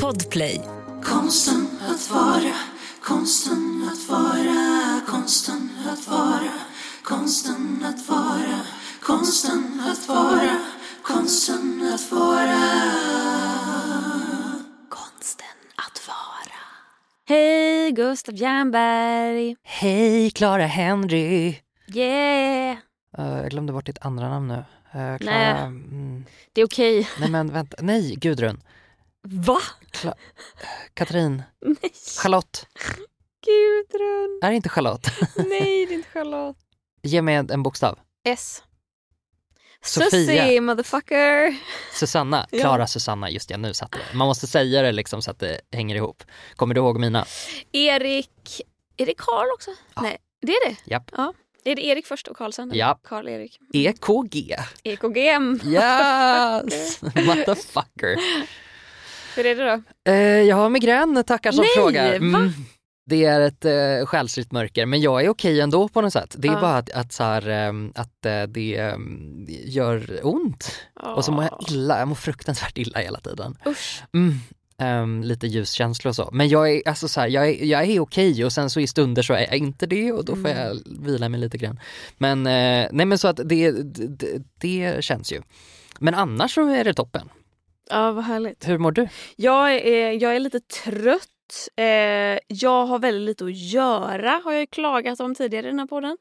[0.00, 0.60] Podplay.
[1.04, 2.54] Konsten att vara,
[3.02, 6.52] konsten att vara, konsten att vara,
[7.04, 8.60] konsten att vara,
[9.02, 10.56] konsten att vara,
[11.02, 12.62] konsten att vara.
[14.88, 15.46] Konsten
[15.76, 16.58] att vara.
[17.28, 19.56] Hej Gustav Jernberg!
[19.62, 21.56] Hej Clara Henry!
[21.94, 22.78] Yeah!
[23.18, 24.64] Eh, jag glömde bort ditt andra namn nu.
[24.94, 25.18] Uh, Clara...
[25.18, 25.62] Nej.
[25.62, 27.08] Mm, Det är okej.
[27.20, 28.62] nej men vänta, nej Gudrun.
[29.22, 29.58] Va?
[29.90, 30.14] Kla...
[30.94, 31.42] Katrin.
[31.60, 32.66] Nej, Charlotte.
[33.46, 34.40] Gudrun!
[34.42, 35.10] Är det inte Charlotte?
[35.36, 36.56] Nej, det är inte Charlotte.
[37.02, 37.98] Ge mig en, bokstav.
[38.24, 38.62] S.
[39.84, 40.10] Sofia.
[40.10, 41.56] Susie, motherfucker!
[41.94, 42.46] Susanna.
[42.50, 42.60] Ja.
[42.60, 43.98] Klara Susanna, just det, nu satt det.
[44.14, 46.22] Man måste säga det liksom så att det hänger ihop.
[46.56, 47.26] Kommer du ihåg mina?
[47.72, 48.60] Erik...
[48.96, 49.70] Är det Karl också?
[49.94, 50.02] Ja.
[50.02, 50.76] Nej, det är det.
[50.84, 51.10] Japp.
[51.16, 51.32] Ja.
[51.64, 52.70] Är det Erik först och Karl sen?
[52.70, 52.78] eller?
[52.78, 53.00] Japp.
[53.04, 53.58] Karl-Erik.
[53.72, 54.56] EKG.
[54.82, 55.16] EKG.
[55.66, 57.02] Yes!
[57.02, 58.16] Motherfucker.
[59.36, 60.10] Hur är det då?
[60.12, 62.12] Eh, jag har migrän, tackar som Nej, frågar.
[62.14, 62.32] Mm.
[62.32, 62.52] va?
[63.06, 66.34] Det är ett eh, själsligt mörker men jag är okej ändå på något sätt.
[66.38, 66.60] Det är Ja.
[66.60, 70.72] bara att, att, så här, ehm, att eh, det ehm, gör ont.
[71.16, 73.56] Och så mår jag illa, jag mår fruktansvärt illa hela tiden.
[73.66, 74.02] Usch.
[74.14, 74.34] Mm.
[74.82, 76.28] Ehm, lite ljuskänslor och så.
[76.32, 78.86] Men jag är, alltså så här, jag är, jag är okej och sen så i
[78.86, 81.80] stunder så är jag inte det och då får jag vila mig lite grann.
[82.18, 85.42] Men, eh, nej men så att det, det, det känns ju.
[85.98, 87.28] Men annars så är det toppen.
[87.90, 88.68] Ja, vad härligt.
[88.68, 89.08] Hur mår du?
[89.36, 91.28] Jag är, jag är lite trött.
[91.76, 95.78] Eh, jag har väldigt lite att göra, har jag ju klagat om tidigare i den
[95.78, 96.16] här podden.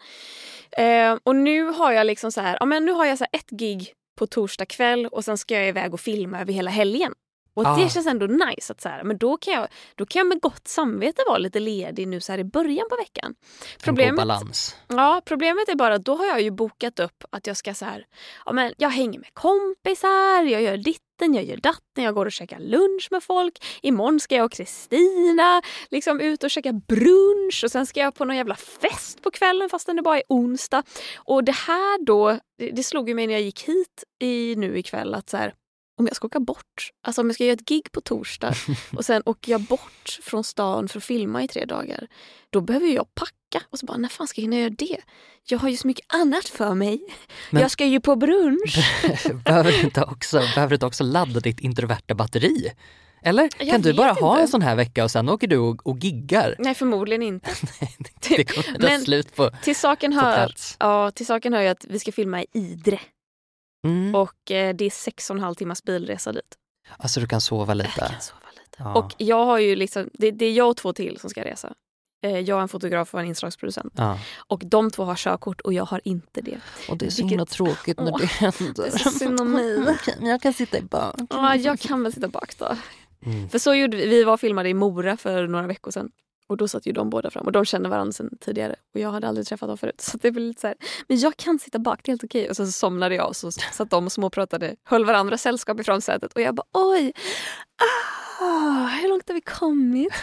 [0.71, 3.49] Eh, och nu har jag liksom så här, ja, men nu har jag så ett
[3.49, 7.13] gig på torsdag kväll och sen ska jag iväg och filma över hela helgen.
[7.53, 7.75] Och Ah.
[7.77, 8.73] det känns ändå nice.
[8.73, 11.59] att så här, men då kan, jag, då kan jag med gott samvete vara lite
[11.59, 13.35] ledig nu så här i början på veckan.
[13.83, 14.75] Problemet, balans.
[14.87, 17.85] ja, problemet är bara att då har jag ju bokat upp att jag ska så
[17.85, 18.05] här,
[18.45, 22.31] ja, men jag hänger med kompisar, jag gör ditten, jag gör datten, jag går och
[22.31, 23.65] käkar lunch med folk.
[23.81, 28.25] Imorgon ska jag och Kristina liksom ut och käka brunch och sen ska jag på
[28.25, 30.83] någon jävla fest på kvällen fastän det bara är onsdag.
[31.15, 34.77] Och det här då, det, det slog ju mig när jag gick hit i, nu
[34.77, 35.53] ikväll att så här,
[36.01, 38.53] om jag ska åka bort, alltså om jag ska göra ett gig på torsdag
[38.97, 42.07] och sen åker jag bort från stan för att filma i tre dagar,
[42.49, 43.65] då behöver jag packa.
[43.69, 44.97] Och så bara, när fan ska jag hinna göra det?
[45.43, 47.01] Jag har ju så mycket annat för mig.
[47.49, 48.75] Men- Jag ska ju på brunch.
[49.45, 52.71] behöver, du inte också, behöver du inte också ladda ditt introverta batteri?
[53.23, 54.41] Eller Jag kan du vet bara ha inte.
[54.41, 56.55] en sån här vecka och sen åker du och, och giggar?
[56.59, 57.49] Nej, förmodligen inte.
[58.29, 60.75] Det kommer ta slut på, Till saken, på hör, plats.
[60.79, 62.99] ja, till saken hör ju att vi ska filma i Idre
[63.87, 64.15] Mm.
[64.15, 66.55] och eh, det är sex och en halv timmas bilresa dit.
[66.97, 67.89] Alltså du kan sova Jag lite.
[67.89, 68.77] kan sova lite.
[68.77, 68.95] Ja.
[68.95, 71.73] Och jag har ju liksom, det, det är jag och två till som ska resa.
[72.23, 73.93] Eh, Jag, en fotograf och en inslagsproducent.
[73.97, 74.19] Ja.
[74.47, 76.57] Och de två har körkort och jag har inte det.
[76.89, 78.73] Och det är så Vilket- himla tråkigt när det händer.
[78.75, 79.97] det är så synd om mig.
[80.19, 81.15] Men jag kan sitta i bak.
[81.29, 82.75] Ja, jag kan väl sitta bak då.
[83.25, 83.49] Mm.
[83.49, 86.11] För så gjorde vi, vi var filmade i Mora för några veckor sedan.
[86.51, 88.75] Och då satt ju de båda fram och de känner varandra sedan tidigare.
[88.93, 90.01] Och jag hade aldrig träffat dem förut.
[90.01, 90.75] Så det blev lite så här,
[91.07, 92.49] men jag kan sitta bak, det är helt okej.
[92.49, 95.83] Och så, så somnade jag och så satt de och småpratade, höll varandra sällskap i
[95.83, 96.33] framsätet.
[96.33, 97.13] Och jag bara oj,
[98.41, 100.13] ah, hur långt har vi kommit?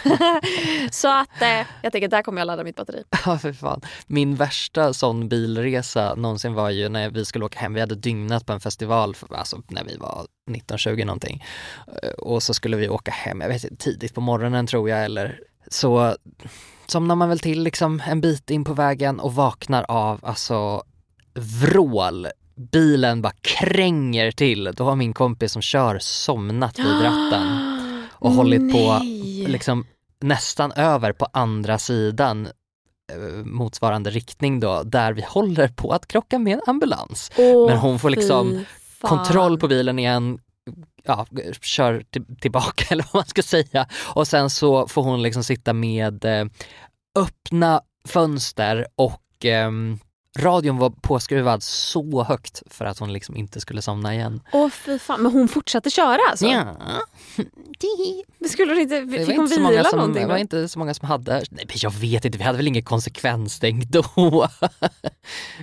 [0.95, 3.03] så att eh, jag tänker där kommer jag ladda mitt batteri.
[3.25, 3.81] Ja, för fan.
[4.07, 7.73] Min värsta sån bilresa någonsin var ju när vi skulle åka hem.
[7.73, 11.43] Vi hade dygnat på en festival, för, alltså när vi var 19-20 någonting.
[12.03, 15.05] Eh, och så skulle vi åka hem, jag vet inte, tidigt på morgonen tror jag
[15.05, 15.39] eller
[15.69, 16.15] så
[16.87, 20.83] somnar man väl till liksom en bit in på vägen och vaknar av alltså
[21.61, 22.27] vrål.
[22.71, 24.71] Bilen bara kränger till.
[24.75, 27.69] Då har min kompis som kör somnat vid ratten
[28.11, 28.99] och hållit på
[29.47, 29.85] liksom
[30.21, 32.47] nästan över på andra sidan
[33.11, 37.31] eh, motsvarande riktning då, där vi håller på att krocka med en ambulans.
[37.37, 38.65] Åh, Men hon får liksom.
[39.01, 40.39] Kontroll på bilen igen,
[41.03, 41.25] ja,
[41.61, 42.03] kör
[42.41, 43.87] tillbaka eller vad man ska säga.
[44.13, 46.45] Och sen så får hon liksom sitta med eh,
[47.19, 49.99] öppna fönster och ehm,
[50.39, 54.41] radion var påskruvad så högt för att hon liksom inte skulle somna igen.
[54.51, 56.45] Åh fy fan, men hon fortsatte köra alltså?
[56.45, 56.75] Ja.
[58.39, 60.27] Men skulle hon inte, Det var fick hon inte så många vila som, någonting det
[60.27, 60.33] då?
[60.33, 62.83] var inte så många som hade, nej men jag vet inte, vi hade väl ingen
[62.83, 64.03] konsekvenstänk då.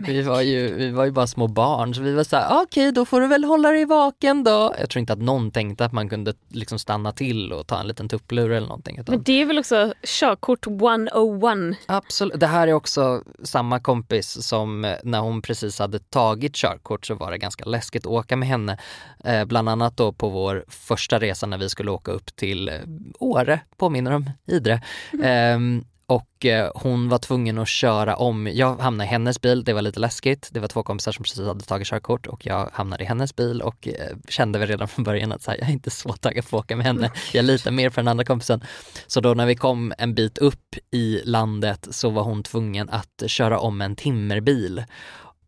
[0.07, 2.93] vi, var ju, vi var ju bara små barn så vi var såhär, ah, okej
[2.93, 4.75] då får du väl hålla dig vaken då.
[4.81, 7.87] Jag tror inte att någon tänkte att man kunde liksom stanna till och ta en
[7.87, 8.99] liten tupplur eller någonting.
[8.99, 11.79] Utan Men det är väl också körkort 101?
[11.87, 17.07] Absolut, det här är också samma kompis som eh, när hon precis hade tagit körkort
[17.07, 18.79] så var det ganska läskigt att åka med henne.
[19.25, 22.75] Eh, bland annat då på vår första resa när vi skulle åka upp till eh,
[23.19, 24.83] Åre, påminner om Idre.
[25.23, 28.49] Ehm, och eh, hon var tvungen att köra om.
[28.53, 30.49] Jag hamnade i hennes bil, det var lite läskigt.
[30.53, 33.63] Det var två kompisar som precis hade tagit körkort och jag hamnade i hennes bil
[33.63, 36.51] och eh, kände väl redan från början att så här, jag är inte så taggad
[36.51, 37.11] på att åka med henne.
[37.33, 38.65] Jag litar mer på den andra kompisen.
[39.07, 43.23] Så då när vi kom en bit upp i landet så var hon tvungen att
[43.27, 44.85] köra om en timmerbil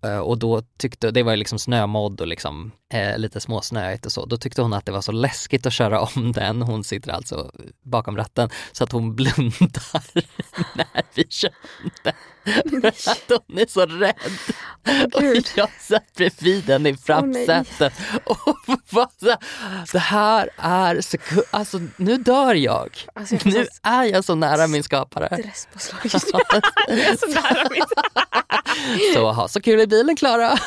[0.04, 4.26] eh, och då tyckte, det var liksom snömodd och liksom eh, lite småsnöigt och så,
[4.26, 7.50] då tyckte hon att det var så läskigt att köra om den, hon sitter alltså
[7.84, 10.02] bakom ratten, så att hon blundar
[10.74, 11.50] när vi kör
[12.02, 12.12] den.
[12.92, 14.14] För att hon är så rädd.
[14.84, 15.14] Gud.
[15.14, 17.92] och jag satt bredvid den i framsätet
[18.24, 18.58] och
[18.90, 19.38] var så här,
[19.92, 22.90] det här är, seku- alltså nu dör jag.
[23.14, 25.28] Alltså, jag Nu är jag så nära min skapare.
[25.40, 26.00] stresspåslag.
[26.88, 27.68] Jag är så nära.
[29.14, 30.58] Så ha så kul i bilen Klara.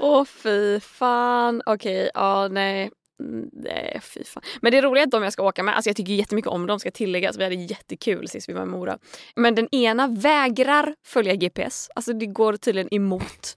[0.00, 1.62] Åh fy fan.
[1.66, 2.90] Okej, ja nej.
[3.22, 4.42] Mm, Nej, fy fan.
[4.60, 6.66] Men det är roligt att de jag ska åka med, alltså jag tycker jättemycket om
[6.66, 7.36] dem ska tilläggas.
[7.38, 8.98] Vi hade jättekul sist vi var i Mora.
[9.36, 11.88] Men den ena vägrar följa GPS.
[11.94, 13.54] Alltså det går tydligen emot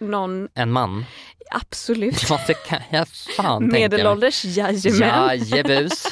[0.00, 1.04] någon, En man.
[1.50, 2.30] absolut.
[2.30, 3.68] Ja, det kan jag fan.
[3.68, 5.38] Medelålders, jajamän.
[5.50, 6.04] Jajebus.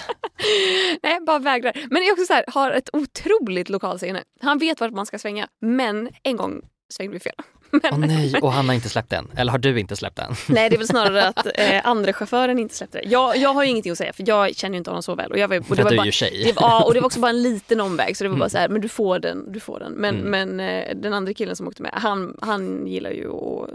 [1.02, 1.72] Nej, bara vägrar.
[1.90, 4.22] Men är också så här, har ett otroligt lokalsinne.
[4.40, 6.60] Han vet vart man ska svänga, men en gång
[6.92, 7.34] svängde vi fel.
[7.72, 9.28] Åh nej, och han har inte släppt den.
[9.36, 10.34] Eller har du inte släppt den?
[10.48, 13.08] Nej, det är väl snarare att eh, andra chauffören inte släppte det.
[13.08, 15.30] Jag, jag har ju ingenting att säga för jag känner ju inte honom så väl.
[15.32, 16.42] Och jag var, och För det att var du är bara, ju tjej.
[16.44, 18.50] det ja, och det var också bara en liten omväg så det var bara Mm.
[18.50, 19.92] så här, men du får den, du får den.
[19.92, 20.30] Men, Mm.
[20.56, 23.74] men eh, den andra killen som åkte med, han, han gillar ju att eh,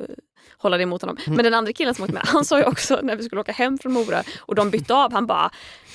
[0.58, 1.18] hålla det emot honom.
[1.26, 1.36] Mm.
[1.36, 3.52] Men den andra killen som åkte med, han sa ju också när vi skulle åka
[3.52, 5.52] hem från Mora och de bytte av, han bara,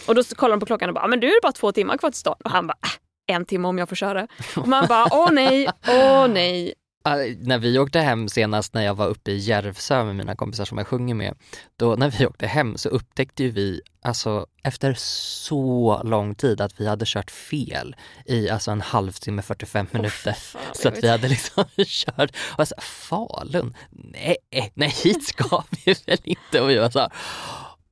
[0.07, 2.11] och då kollade de på klockan och bara, men du är bara två timmar kvar
[2.11, 2.35] till stan.
[2.45, 4.29] Och han bara, äh, en timme om jag får köra.
[4.57, 6.75] Och man bara, åh nej, åh nej.
[7.11, 10.65] Ah, när vi åkte hem senast när jag var uppe i Järvsö med mina kompisar
[10.65, 11.35] som jag sjunger med,
[11.77, 16.81] då när vi åkte hem så upptäckte ju vi, alltså efter så lång tid att
[16.81, 17.97] vi hade kört fel
[18.27, 20.33] i alltså en halvtimme, 45 minuter.
[20.33, 23.77] Fan, Så att vi hade liksom kört, och jag sa, Falun?
[23.91, 24.37] Nej,
[24.75, 26.61] nej hit ska vi väl inte?
[26.61, 27.13] Och vi var så här,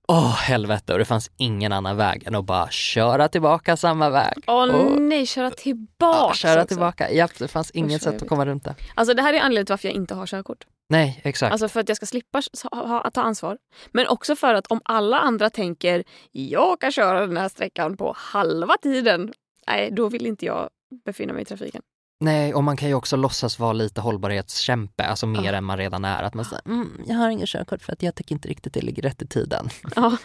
[0.09, 4.45] åh helvete och det fanns ingen annan väg än att bara köra tillbaka samma väg.
[4.47, 6.19] Åh Och- nej, köra tillbaka.
[6.29, 6.69] Ja, köra också.
[6.69, 8.75] tillbaka, ja, det fanns inget sätt att komma runt det.
[8.95, 10.65] Alltså det här är anledningen till varför jag inte har körkort.
[10.89, 11.53] Nej, exakt.
[11.53, 12.43] Alltså för att jag ska slippa
[12.73, 13.59] ha, ta ansvar.
[13.93, 18.13] Men också för att om alla andra tänker jag kan köra den här sträckan på
[18.17, 19.33] halva tiden.
[19.67, 20.69] Nej, då vill inte jag
[21.05, 21.83] befinna mig i trafiken.
[22.21, 25.53] Nej, och man kan ju också låtsas vara lite hållbarhetskämpe, alltså mer Ja.
[25.59, 26.23] än man redan är.
[26.23, 28.81] Att man säger, mm, jag har ingen körkort för att jag tycker inte riktigt det
[28.81, 29.69] ligger rätt i tiden.
[29.97, 30.17] Ja.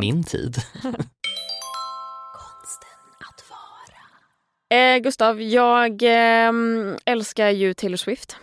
[0.00, 0.56] Min tid.
[2.32, 4.78] Konsten att vara.
[4.80, 8.36] Eh, Gustav, jag ehm, älskar ju Taylor Swift.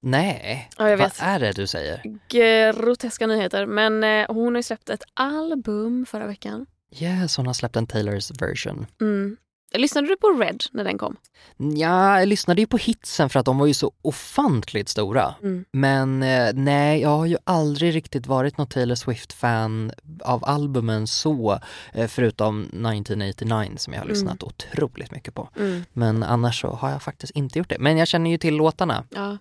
[0.00, 1.18] Nej, Ja, jag vad vet.
[1.22, 2.02] är det du säger?
[2.28, 3.66] Groteska nyheter.
[3.66, 6.66] Men eh, hon har ju släppt ett album förra veckan.
[6.98, 8.86] Yes, hon har släppt en Taylors version.
[9.00, 9.36] Mm.
[9.74, 11.16] Lyssnade du på Red när den kom?
[11.56, 15.34] Ja, jag lyssnade ju på hitsen för att de var ju så ofantligt stora.
[15.42, 15.64] Mm.
[15.72, 19.92] Men eh, nej, jag har ju aldrig riktigt varit något Taylor Swift-fan
[20.24, 21.58] av albumen så,
[21.94, 24.14] eh, förutom 1989 som jag har Mm.
[24.14, 25.48] lyssnat otroligt mycket på.
[25.58, 25.84] Mm.
[25.92, 27.78] Men annars så har jag faktiskt inte gjort det.
[27.78, 29.04] Men jag känner ju till låtarna.
[29.10, 29.38] Ja.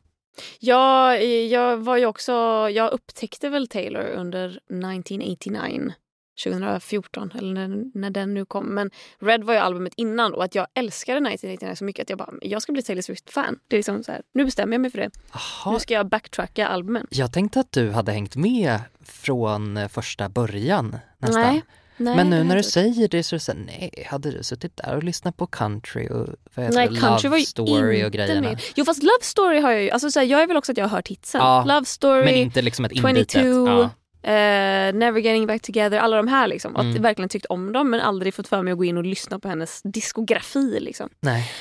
[0.60, 2.31] Jag, jag var ju också,
[2.69, 5.94] jag upptäckte väl Taylor under 1989.
[6.43, 8.65] 2014 eller när, när den nu kom.
[8.65, 12.19] Men Red var ju albumet innan och att jag älskade 1989 så mycket att jag
[12.19, 13.59] bara, jag ska bli Taylor Swift-fan.
[13.67, 15.09] Det är liksom så här, nu bestämmer jag mig för det.
[15.33, 17.07] Jaha, Nu ska jag backtracka albumen.
[17.09, 21.41] jag tänkte att du hade hängt med från eh, första början nästan.
[21.41, 21.61] Nej,
[21.97, 24.07] nej, Men det nu när du inte säger det så är det så här, nej,
[24.09, 28.04] hade du suttit där och lyssnat på country och vad Nej, det, country Love story
[28.06, 28.42] och grejerna?
[28.42, 28.61] med.
[28.75, 30.77] Jo fast Love Story har jag ju, alltså så här, jag är väl också att
[30.77, 31.42] jag har hört hitsen.
[31.42, 33.45] Ja, Love Story, Men inte liksom ett 22, inbitet.
[33.45, 33.89] Ja.
[34.25, 36.75] Eh, Never Getting Back Together, alla de här liksom.
[36.75, 36.89] Mm.
[36.89, 39.05] Att jag verkligen tyckt om dem men aldrig fått för mig att gå in och
[39.05, 41.09] lyssna på hennes diskografi liksom.
[41.19, 41.51] Nej.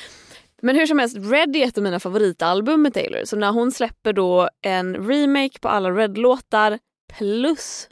[0.62, 3.24] Men hur som helst, Red är ett av mina favoritalbum med Taylor.
[3.24, 6.78] Så när hon släpper då en remake på alla Red-låtar
[7.18, 7.88] plus,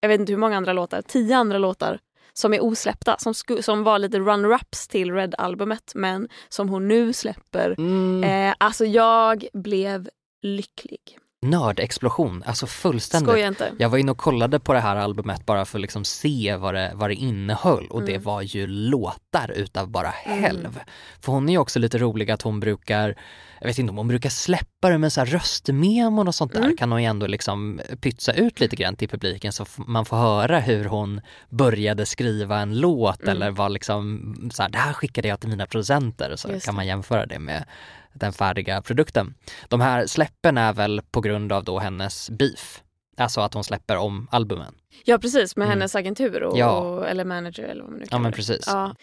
[0.00, 1.98] jag vet inte hur många andra låtar, tio andra låtar
[2.32, 3.16] som är osläppta.
[3.18, 7.74] Som, som var lite run-ups till Red-albumet men som hon nu släpper.
[7.78, 8.24] Mm.
[8.24, 10.08] Eh, alltså jag blev
[10.42, 11.18] lycklig.
[11.42, 13.28] Nördexplosion, alltså fullständigt.
[13.30, 13.72] Skoja inte.
[13.78, 16.74] Jag var inne och kollade på det här albumet bara för att liksom se vad
[16.74, 18.22] det, vad det innehöll och det Mm.
[18.22, 20.42] var ju låtar utav bara Mm.
[20.42, 20.80] helv.
[21.20, 23.14] För hon är ju också lite rolig att hon brukar,
[23.60, 26.60] jag vet inte om hon brukar släppa det med så här röstmemon och sånt där
[26.64, 26.76] Mm.
[26.76, 30.60] kan hon ju ändå liksom pytsa ut lite grann till publiken så man får höra
[30.60, 33.30] hur hon började skriva en låt Mm.
[33.36, 36.64] eller var liksom så här, det här skickade jag till mina producenter och så Just
[36.66, 36.76] kan det.
[36.76, 37.64] man jämföra det med
[38.14, 39.34] den färdiga produkten.
[39.68, 42.82] De här släppen är väl på grund av då hennes beef
[43.16, 44.74] Alltså att hon släpper om albumen.
[45.04, 45.78] Ja precis, med Mm.
[45.78, 46.78] hennes agentur och, Ja.
[46.78, 48.36] och, eller manager eller vad man nu Ja kallar men det.
[48.36, 48.64] precis.
[48.66, 48.94] Ja.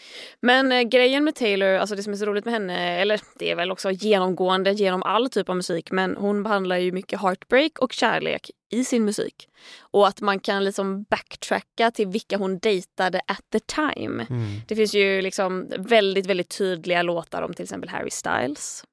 [0.42, 3.52] Men eh, grejen med Taylor, alltså det som är så roligt med henne, eller det
[3.52, 7.80] är väl också genomgående genom all typ av musik, men hon behandlar ju mycket heartbreak
[7.80, 9.48] och kärlek i sin musik.
[9.80, 14.26] Och att man kan liksom backtracka till vilka hon dejtade at the time.
[14.30, 14.62] Mm.
[14.68, 18.84] Det finns ju liksom väldigt, väldigt tydliga låtar om till exempel Harry Styles.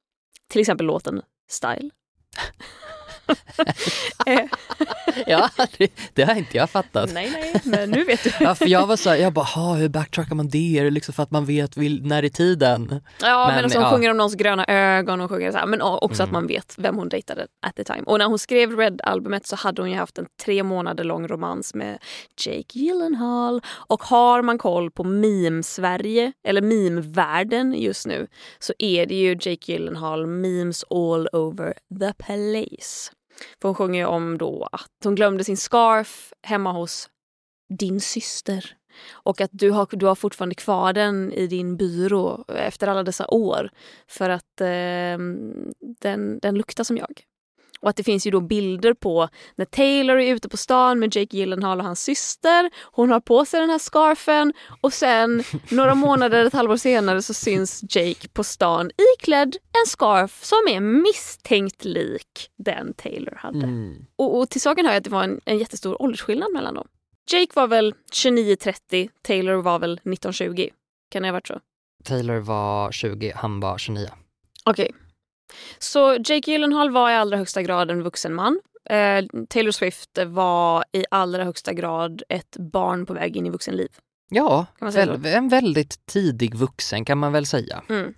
[0.48, 1.90] Till exempel låten Style.
[4.26, 4.40] Eh,
[5.26, 7.10] Ja, det, det har inte jag fattat.
[7.14, 8.30] nej, nej, men nu vet du.
[8.40, 10.78] Ja, för jag var så här, jag bara, "Ha, hur backtrackar man det?
[10.78, 13.00] Är det liksom för att man vet vil- när i tiden?
[13.22, 13.90] Ja, men, Men, också hon ja.
[13.96, 16.32] sjunger om någons gröna ögon och sjunger så här, men också att Mm.
[16.32, 18.02] man vet vem hon dejtade at the time.
[18.06, 21.74] Och när hon skrev Red-albumet så hade hon ju haft en tre månader lång romans
[21.74, 21.98] med
[22.46, 23.60] Jake Gyllenhaal.
[23.68, 28.26] Och har man koll på meme-Sverige, eller meme-världen just nu,
[28.58, 33.12] så är det ju Jake Gyllenhaal memes all over the place.
[33.62, 37.08] För hon sjunger ju om då att hon glömde sin scarf hemma hos
[37.78, 38.76] din syster.
[39.12, 43.26] Och att du har, du har fortfarande kvar den i din byrå efter alla dessa
[43.28, 43.70] år.
[44.06, 45.18] För att eh,
[46.00, 47.22] den, den luktar som jag.
[47.80, 51.16] Och att det finns ju då bilder på när Taylor är ute på stan med
[51.16, 52.70] Jake Gyllenhaal och hans syster.
[52.92, 57.34] Hon har på sig den här scarfen och sen några månader, ett halvår senare så
[57.34, 63.64] syns Jake på stan iklädd en scarf som är misstänkt lik den Taylor hade.
[63.64, 64.06] Mm.
[64.16, 66.88] Och, och till saken hör jag att det var en, en jättestor åldersskillnad mellan dem.
[67.30, 70.70] Jake var väl 29-30, Taylor var väl 19-20.
[71.10, 71.60] Kan det ha varit så?
[72.04, 74.08] Taylor var 20, han var 29.
[74.64, 74.92] Okej.
[75.78, 78.60] Så Jake Gyllenhaal var i allra högsta grad en vuxen man.
[78.90, 83.88] Eh, Taylor Swift var i allra högsta grad ett barn på väg in i vuxenliv.
[84.28, 87.82] Ja, väl, en väldigt tidig vuxen kan man väl säga.
[87.88, 88.14] Mm.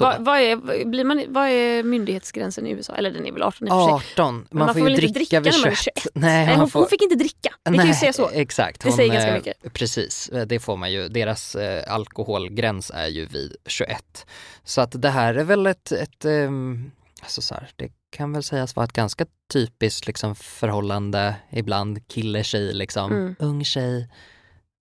[0.00, 2.94] Vad, vad, är, blir man, vad är myndighetsgränsen i USA?
[2.94, 4.12] Eller den är väl 18 i och för sig.
[4.14, 5.94] 18, man, man får ju dricka, dricka vid när man är 21.
[5.96, 6.06] 21.
[6.14, 6.80] Nej, Nej, hon, får...
[6.80, 7.54] hon fick inte dricka.
[7.70, 8.30] Vi kan ju säga så.
[8.32, 8.84] Exakt.
[8.84, 9.72] Det säger ganska eh, mycket.
[9.72, 11.08] Precis, eh, det får man ju.
[11.08, 14.26] Deras eh, alkoholgräns är ju vid 21.
[14.64, 16.90] Så att det här är väl ett, ett ehm,
[17.20, 22.72] alltså så här, det kan väl sägas vara ett ganska typiskt liksom, förhållande ibland, kille-tjej
[22.72, 23.12] liksom.
[23.12, 23.36] Mm.
[23.38, 24.08] Ung tjej,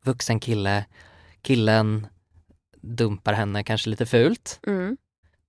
[0.03, 0.85] vuxen kille,
[1.41, 2.07] killen
[2.85, 4.97] dumpar henne kanske lite fult, Mm.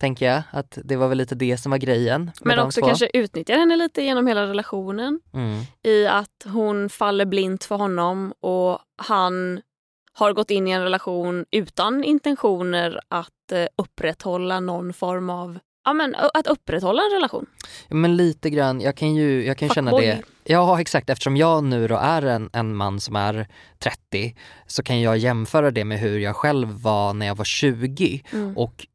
[0.01, 0.43] tänker jag.
[0.51, 2.31] Att det var väl lite det som var grejen.
[2.43, 2.87] Men också två.
[2.87, 5.21] kanske utnyttjar henne lite genom hela relationen.
[5.35, 5.63] Mm.
[5.83, 9.61] i att hon faller blint för honom och han
[10.13, 15.93] har gått in i en relation utan intentioner att eh, upprätthålla någon form av Ja
[15.93, 17.47] men att upprätthålla en relation.
[17.89, 20.07] Men lite grann, jag kan ju jag kan känna Fuckboy.
[20.07, 20.23] det.
[20.45, 23.47] Ja exakt, eftersom jag nu då är en, en man som är
[23.79, 24.35] 30
[24.67, 28.57] så kan jag jämföra det med hur jag själv var när jag var 20 Mm.
[28.57, 28.87] och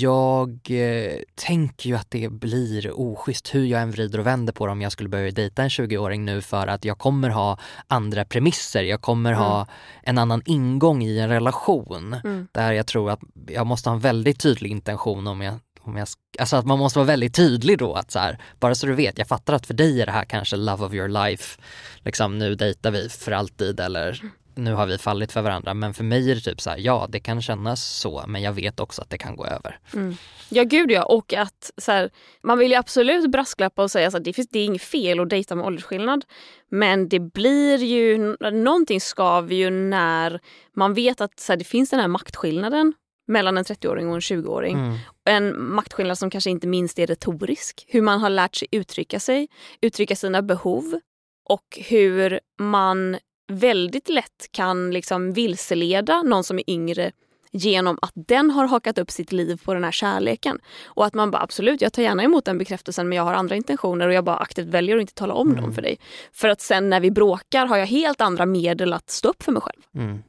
[0.00, 4.66] jag eh, tänker ju att det blir oschysst hur jag än vrider och vänder på
[4.66, 8.24] det om jag skulle börja dejta en 20-åring nu för att jag kommer ha andra
[8.24, 9.66] premisser, jag kommer ha
[10.02, 12.48] en annan ingång i en relation Mm.
[12.52, 16.08] där jag tror att jag måste ha en väldigt tydlig intention om jag om jag,
[16.38, 19.18] alltså att man måste vara väldigt tydlig då att så här, bara så du vet,
[19.18, 21.60] jag fattar att för dig är det här kanske love of your life,
[22.04, 24.22] liksom nu dejtar vi för alltid eller
[24.58, 27.06] nu har vi fallit för varandra men för mig är det typ så här, ja
[27.08, 29.78] det kan kännas så men jag vet också att det kan gå över.
[29.94, 30.16] Mm.
[30.48, 32.10] Ja gud ja och att så här,
[32.42, 35.30] man vill ju absolut brasklappa och säga att det, finns, det är inget fel att
[35.30, 36.24] dejta med åldersskillnad.
[36.70, 40.40] Men det blir ju, någonting skaver ju när
[40.76, 42.94] man vet att så här, det finns den här maktskillnaden
[43.28, 44.78] mellan en 30-åring och en 20-åring.
[44.78, 44.98] Mm.
[45.24, 47.84] En maktskillnad som kanske inte minst är retorisk.
[47.88, 49.48] Hur man har lärt sig uttrycka sig,
[49.80, 51.00] uttrycka sina behov
[51.48, 53.16] och hur man
[53.52, 57.12] väldigt lätt kan liksom vilseleda någon som är yngre
[57.52, 60.58] genom att den har hakat upp sitt liv på den här kärleken.
[60.84, 63.56] Och att man bara absolut, jag tar gärna emot den bekräftelsen men jag har andra
[63.56, 65.98] intentioner och jag bara aktivt väljer att inte tala om dem för dig.
[66.32, 69.52] För att sen när vi bråkar har jag helt andra medel att stå upp för
[69.52, 69.82] mig själv.
[69.94, 70.22] Mm.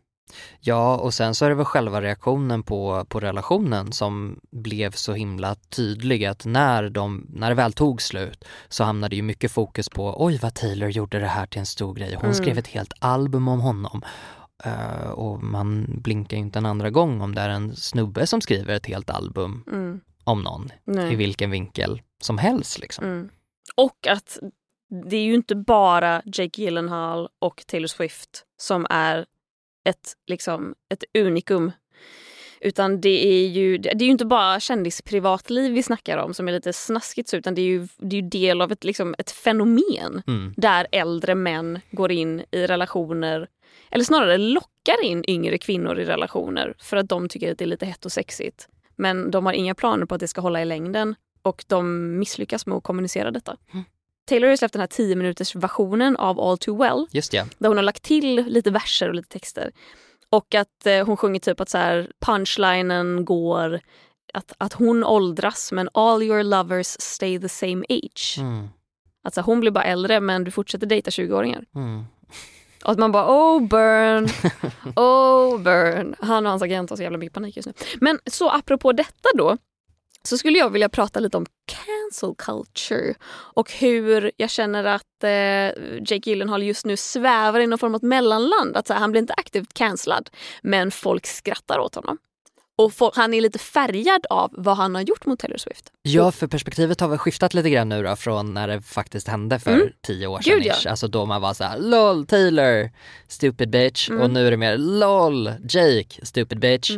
[0.59, 5.13] Ja, och sen så är det väl själva reaktionen på, på relationen som blev så
[5.13, 9.89] himla tydlig att när, de, när det väl tog slut så hamnade ju mycket fokus
[9.89, 12.13] på oj vad Taylor gjorde det här till en stor grej.
[12.15, 12.33] Hon Mm.
[12.33, 14.01] skrev ett helt album om honom.
[14.63, 18.41] Eh, och man blinkar ju inte en andra gång om det är en snubbe som
[18.41, 19.99] skriver ett helt album Mm.
[20.23, 21.13] om någon Nej.
[21.13, 23.05] i vilken vinkel som helst liksom.
[23.05, 23.29] Mm.
[23.75, 24.37] Och att
[25.09, 29.25] det är ju inte bara Jake Gyllenhaal och Taylor Swift som är
[29.83, 31.71] ett, liksom, ett unikum.
[32.61, 36.51] Utan det är ju det är ju inte bara kändisprivatliv vi snackar om som är
[36.51, 39.31] lite snaskigt så, utan det är ju, det är ju del av ett, liksom, ett
[39.31, 40.53] fenomen Mm.
[40.57, 43.47] där äldre män går in i relationer
[43.91, 47.67] eller snarare lockar in yngre kvinnor i relationer för att de tycker att det är
[47.67, 48.67] lite hett och sexigt.
[48.95, 52.65] Men de har inga planer på att det ska hålla i längden och de misslyckas
[52.65, 53.57] med att kommunicera detta.
[54.29, 57.45] Taylor har släppt den här 10 minuters versionen av All Too Well Just ja.
[57.57, 59.71] där hon har lagt till lite verser och lite texter.
[60.29, 63.79] Och att eh, hon sjunger typ att så här, punchlinen går
[64.33, 68.35] att, att hon åldras men all your lovers stay the same age.
[68.39, 68.67] Mm.
[69.23, 71.65] Alltså hon blir bara äldre men du fortsätter dejta 20-åringar.
[71.75, 72.03] Mm.
[72.83, 74.25] Och att man bara oh burn,
[74.95, 76.15] oh burn.
[76.19, 77.73] Han och hans agent har så jävla mycket panik just nu.
[78.01, 79.57] Men så apropå detta då
[80.23, 85.29] så skulle jag vilja prata lite om cancel culture och hur jag känner att eh,
[86.07, 88.77] Jake Gyllenhaal just nu svävar i någon form av mellanland.
[88.77, 90.29] Att så här, han blir inte aktivt cancellad
[90.61, 92.17] men folk skrattar åt honom.
[92.77, 95.91] Och folk, han är lite färgad av vad han har gjort mot Taylor Swift.
[96.01, 99.59] Ja, för perspektivet har väl skiftat lite grann nu då från när det faktiskt hände
[99.59, 99.87] för Mm.
[100.01, 100.53] tio år sedan.
[100.53, 100.89] Gud, ja.
[100.89, 102.89] Alltså då man var så här: LOL Taylor,
[103.27, 104.09] stupid bitch.
[104.09, 104.21] Mm.
[104.21, 106.91] Och nu är det mer LOL Jake, stupid bitch.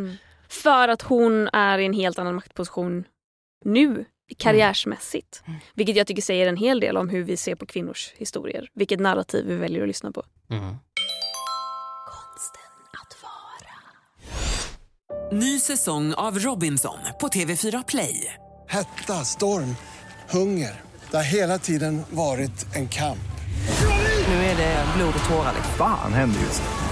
[0.52, 3.04] För att hon är i en helt annan maktposition
[3.64, 4.04] nu
[4.38, 5.42] karriärsmässigt.
[5.46, 5.60] Mm.
[5.74, 8.68] Vilket jag tycker säger en hel del om hur vi ser på kvinnors historier.
[8.74, 10.24] Vilket narrativ vi väljer att lyssna på.
[10.50, 10.64] Mm.
[12.10, 13.72] Konsten att vara.
[15.32, 18.34] Ny säsong av Robinson på TV4 Play.
[18.68, 19.76] Hetta, storm,
[20.30, 20.80] hunger.
[21.10, 23.18] Det har hela tiden varit en kamp.
[24.28, 25.54] Nu är det blod och tårar.
[25.78, 26.91] Fan händer just nu.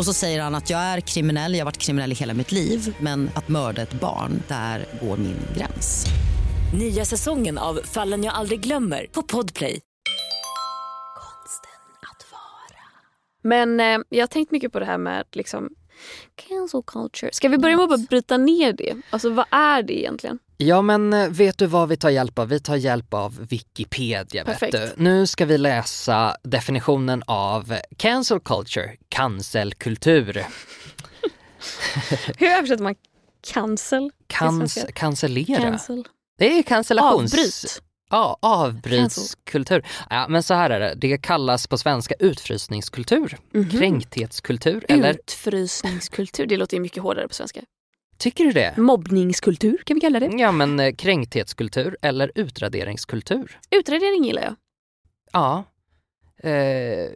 [0.00, 2.52] Och så säger han att jag är kriminell, jag har varit kriminell i hela mitt
[2.52, 6.06] liv men att mörda ett barn, där går min gräns.
[6.78, 9.80] Nya säsongen av Fallen jag aldrig glömmer på Podplay.
[11.16, 11.70] Konsten
[12.12, 12.82] att vara.
[13.42, 15.68] Men eh, jag har tänkt mycket på det här med liksom
[16.34, 17.32] cancel culture.
[17.32, 18.96] Ska vi börja med att bryta ner det?
[19.10, 20.38] Alltså vad är det egentligen?
[20.62, 22.48] Ja men eh, vet du vad vi tar hjälp av?
[22.48, 24.44] Vi tar hjälp av Wikipedia.
[24.44, 24.92] Vet du.
[24.96, 30.46] Nu ska vi läsa definitionen av cancel culture, cancelkultur.
[32.38, 32.94] Hur översätter man
[33.52, 34.10] cancel?
[34.26, 35.62] Kans, cancellera.
[35.62, 36.04] Cancel.
[36.38, 37.34] Det är cancellations...
[37.34, 37.82] Avbryt.
[38.10, 39.86] Ja, avbrytskultur.
[40.10, 43.70] Ja, men så här är det, det kallas på svenska utfrysningskultur, Mhm.
[43.70, 46.46] kränkthetskultur eller Utfrysningskultur.
[46.46, 47.60] Det låter ju mycket hårdare på svenska.
[48.20, 48.76] Tycker du det?
[48.76, 50.26] Mobbningskultur kan vi kalla det.
[50.38, 53.58] Ja men eh, kränkthetskultur eller utraderingskultur.
[53.70, 54.54] Utradering gillar jag.
[55.32, 55.64] Ja.
[56.42, 56.52] Eh,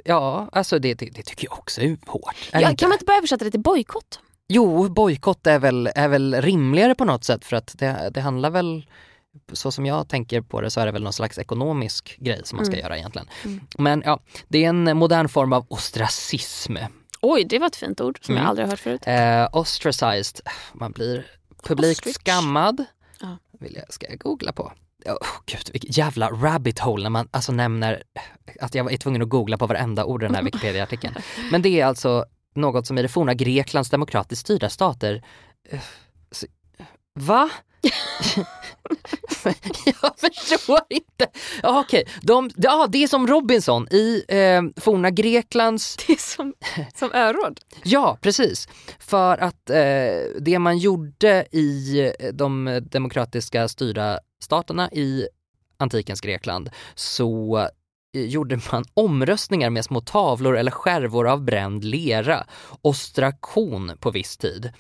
[0.05, 2.35] ja, alltså det, det, det tycker jag också är hårt.
[2.53, 2.81] Är det Ja, inte?
[2.81, 4.21] kan man inte bara översätta det till bojkott?
[4.49, 8.51] Jo, bojkott är väl, är väl rimligare på något sätt för att det, det handlar
[8.51, 8.87] väl
[9.53, 12.57] så som jag tänker på det så är det väl någon slags ekonomisk grej som
[12.57, 12.85] man ska Mm.
[12.85, 13.29] göra egentligen.
[13.45, 13.61] Mm.
[13.79, 16.77] Men ja, det är en modern form av ostracism.
[17.25, 18.43] Oj, det var ett fint ord som Mm.
[18.43, 19.03] jag aldrig har hört förut.
[19.07, 20.41] Eh, ostracized,
[20.73, 21.27] man blir
[21.63, 22.17] publikt Ostrich.
[22.17, 22.85] skammad.
[23.21, 23.39] Ja.
[23.61, 24.73] Vill jag, ska jag googla på?
[25.07, 28.03] Oh, gud, vilket jävla rabbit hole när man alltså nämner
[28.61, 31.15] att jag är tvungen att googla på varenda ord i den här Wikipedia-artikeln.
[31.51, 35.23] Men det är alltså något som i det forna Greklands demokratiskt styrda stater
[35.71, 35.81] eh,
[37.15, 37.51] Va?
[40.03, 41.27] jag förstår inte.
[41.63, 46.55] Ja, okej, De, ja, det är som Robinson i eh, forna Greklands Det är som,
[46.95, 47.61] som öråd.
[47.85, 48.69] Ja, precis.
[48.99, 49.77] För att eh,
[50.41, 55.27] det man gjorde i eh, de demokratiska styrda staterna i
[55.77, 57.59] antikens Grekland så
[58.15, 62.47] eh, gjorde man omröstningar med små tavlor eller skärvor av bränd lera,
[62.83, 64.73] ostraktion på viss tid.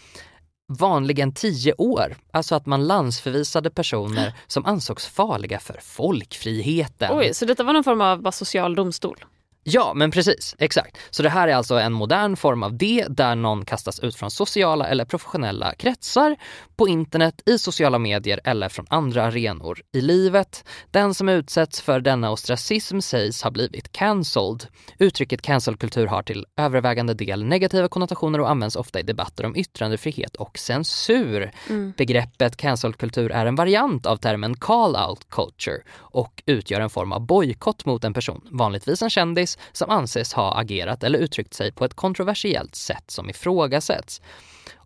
[0.68, 7.18] Vanligen tio år, alltså att man landsförvisade personer som ansågs farliga för folkfriheten.
[7.18, 9.24] Oj, så detta var någon form av social domstol?
[9.66, 10.55] Ja, men precis.
[10.59, 10.98] Exakt.
[11.11, 14.31] Så det här är alltså en modern form av det där någon kastas ut från
[14.31, 16.37] sociala eller professionella kretsar,
[16.77, 20.64] på internet, i sociala medier eller från andra arenor i livet.
[20.90, 24.66] Den som utsätts för denna ostracism sägs ha blivit cancelled.
[24.98, 30.37] Uttrycket cancelkultur har till övervägande del negativa konnotationer och används ofta i debatter om yttrandefrihet
[30.37, 31.50] och censur.
[31.96, 37.85] Begreppet cancelkultur är en variant av termen call-out culture och utgör en form av bojkott
[37.85, 41.95] mot en person, vanligtvis en kändis, som anses ha agerat eller uttryckt sig på ett
[41.95, 44.21] kontroversiellt sätt som ifrågasätts.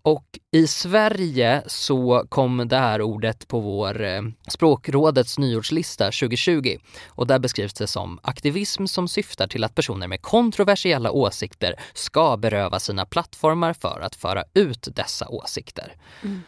[0.03, 6.77] Och i Sverige så kom det här ordet på vår eh, språkrådets nyordslista 2020
[7.09, 12.37] och där beskrivs det som aktivism som syftar till att personer med kontroversiella åsikter ska
[12.37, 15.97] beröva sina plattformar för att föra ut dessa åsikter.
[16.23, 16.43] Mm.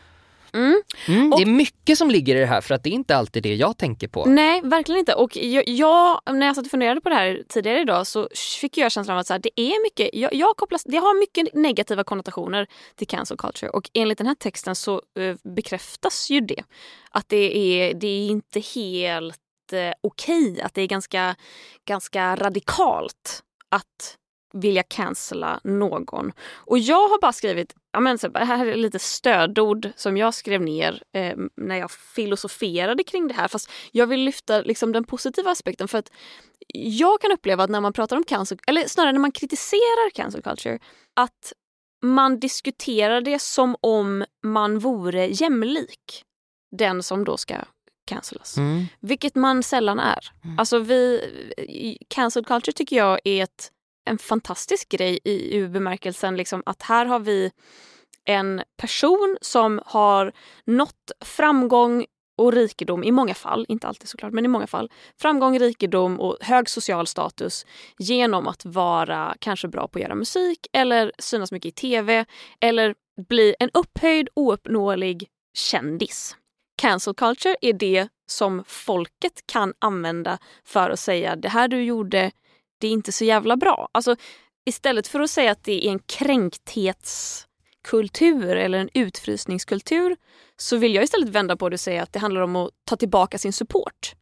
[0.52, 3.16] Mm, Och- det är mycket som ligger i det här för att det är inte
[3.16, 4.24] alltid det jag tänker på.
[4.24, 5.14] Nej, verkligen inte.
[5.14, 8.28] Och jag, jag, när jag satt och funderade på det här tidigare idag så
[8.60, 11.20] fick jag känslan av att så här, det är mycket, jag, jag kopplas, det har
[11.20, 16.40] mycket negativa konnotationer till cancel culture och enligt den här texten så eh, bekräftas ju
[16.40, 16.62] det.
[17.10, 19.36] Att det är, det är inte helt
[19.72, 21.36] eh, okej, att det är ganska,
[21.88, 24.16] ganska radikalt att
[24.52, 26.32] vilja cancella någon.
[26.52, 30.62] Och jag har bara skrivit, ja men det här är lite stödord som jag skrev
[30.62, 33.48] ner eh, när jag filosoferade kring det här.
[33.48, 36.10] Fast jag vill lyfta liksom, den positiva aspekten för att
[36.74, 40.42] jag kan uppleva att när man pratar om cancel, eller snarare när man kritiserar cancel
[40.42, 40.78] culture,
[41.16, 41.52] att
[42.02, 46.24] man diskuterar det som om man vore jämlik
[46.76, 47.54] den som då ska
[48.06, 48.56] cancelas.
[48.56, 48.84] Mm.
[49.00, 50.32] Vilket man sällan är.
[50.58, 53.70] Alltså vi, cancel culture tycker jag är ett,
[54.04, 57.50] en fantastisk grej i, i bemärkelsen liksom att här har vi
[58.24, 60.32] en person som har
[60.64, 62.06] nått framgång
[62.38, 64.90] och rikedom i många fall, inte alltid såklart, men i många fall.
[65.20, 67.66] Framgång, rikedom och hög social status
[67.98, 72.24] genom att vara kanske bra på att göra musik eller synas mycket i tv
[72.60, 72.94] eller
[73.28, 76.36] bli en upphöjd, ouppnåelig kändis.
[76.76, 82.30] Cancel culture är det som folket kan använda för att säga det här du gjorde,
[82.80, 83.88] det är inte så jävla bra.
[83.92, 84.16] Alltså
[84.64, 90.16] istället för att säga att det är en kränkthetskultur eller en utfrysningskultur
[90.56, 92.96] så vill jag istället vända på det och säga att det handlar om att ta
[92.96, 94.14] tillbaka sin support.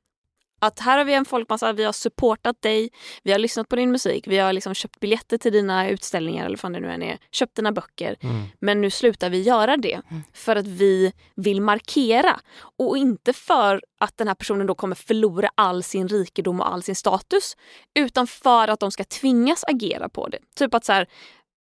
[0.59, 2.91] Att här har vi en folkmassa, vi har supportat dig,
[3.23, 6.59] vi har lyssnat på din musik, vi har liksom köpt biljetter till dina utställningar eller
[6.63, 8.17] vad det nu än är, köpt dina böcker.
[8.21, 8.43] Mm.
[8.61, 10.01] Men nu slutar vi göra det
[10.33, 12.41] för att vi vill markera
[12.77, 16.83] och inte för att den här personen då kommer förlora all sin rikedom och all
[16.83, 17.57] sin status
[17.95, 20.39] utan för att de ska tvingas agera på det.
[20.57, 21.07] Typ att så här,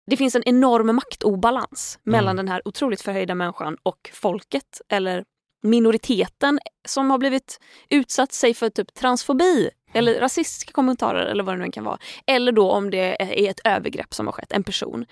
[0.06, 5.24] det finns en enorm maktobalans mellan den här otroligt förhöjda människan och folket eller
[5.64, 11.66] minoriteten som har blivit utsatt sig för typ transfobi eller rasistiska kommentarer eller vad det
[11.66, 11.98] nu kan vara.
[12.26, 15.06] Eller då om det är ett övergrepp som har skett, en person.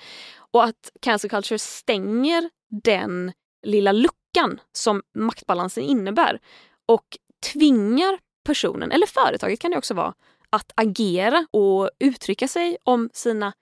[0.51, 2.49] Och att cancel culture stänger
[2.83, 3.31] den
[3.63, 6.39] lilla luckan som maktbalansen innebär
[6.85, 7.05] och
[7.53, 10.13] tvingar personen, eller företaget kan det också vara,
[10.49, 13.53] att agera och uttrycka sig om sina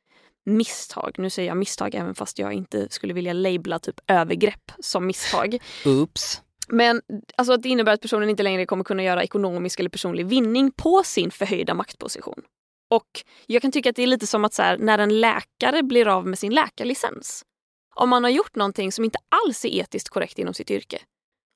[0.45, 1.15] misstag.
[1.17, 5.58] Nu säger jag misstag även fast jag inte skulle vilja labla typ övergrepp som misstag.
[5.86, 6.41] Oops.
[6.71, 7.01] Men
[7.38, 10.71] alltså att det innebär att personen inte längre kommer kunna göra ekonomisk eller personlig vinning
[10.71, 12.41] på sin förhöjda maktposition.
[12.89, 15.84] Och jag kan tycka att det är lite som att så här, när en läkare
[15.84, 17.43] blir av med sin läkarlicens.
[17.95, 20.99] Om man har gjort någonting som inte alls är etiskt korrekt inom sitt yrke.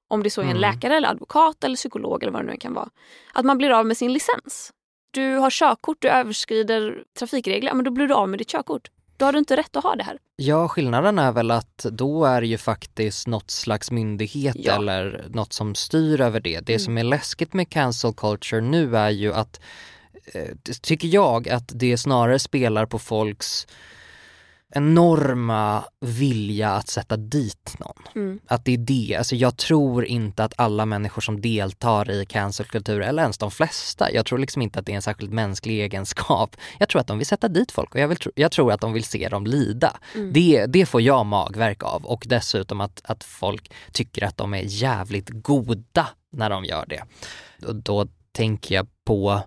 [0.10, 0.62] Om det så är en Mm.
[0.62, 2.90] läkare, eller advokat eller psykolog eller vad det nu kan vara.
[3.34, 4.72] Att man blir av med sin licens.
[5.12, 8.90] Du har körkort, du överskrider trafikregler, men då blir du av med ditt körkort.
[9.18, 10.18] Då har du inte rätt att ha det här.
[10.36, 14.76] Ja, skillnaden är väl att då är det ju faktiskt något slags myndighet Ja.
[14.76, 16.60] eller något som styr över det.
[16.60, 16.80] Det Mm.
[16.80, 19.60] som är läskigt med cancel culture nu är ju att,
[20.34, 23.68] eh, tycker jag, att det snarare spelar på folks
[24.76, 28.04] enorma vilja att sätta dit någon.
[28.16, 28.40] Mm.
[28.48, 33.02] Att det är det, alltså jag tror inte att alla människor som deltar i cancelkultur,
[33.02, 36.56] eller ens de flesta, jag tror liksom inte att det är en särskilt mänsklig egenskap.
[36.80, 38.82] Jag tror att de vill sätta dit folk och jag, vill, tro- jag tror att
[38.82, 39.98] de vill se dem lida.
[40.16, 40.34] Mm.
[40.34, 44.64] Det, det får jag magverk av och dessutom att, att folk tycker att de är
[44.66, 47.04] jävligt goda när de gör det.
[47.68, 49.42] Och då tänker jag på,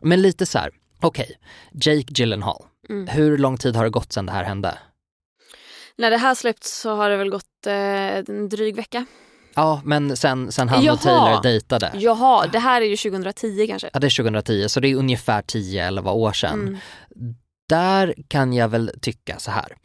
[0.00, 1.38] men lite så här, okej,
[1.72, 2.64] Jake Gyllenhaal.
[2.88, 3.06] Mm.
[3.06, 4.78] Hur lång tid har det gått sedan det här hände?
[5.96, 7.74] När det här släppts så har det väl gått eh,
[8.16, 9.06] en dryg vecka.
[9.54, 10.94] Ja, men sen, sen han Jaha.
[10.94, 11.90] och Taylor dejtade.
[11.94, 13.90] Jaha, det här är ju 2010 kanske.
[13.92, 16.60] Ja, det är 2010, så det är ungefär 10-11 år sedan.
[16.60, 16.78] Mm.
[17.68, 19.76] Där kan jag väl tycka så här.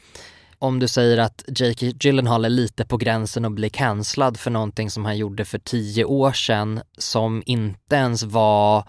[0.60, 4.90] Om du säger att Jake Gyllenhaal är lite på gränsen att bli cancellad för någonting
[4.90, 8.88] som han gjorde för 10 år sedan som inte ens var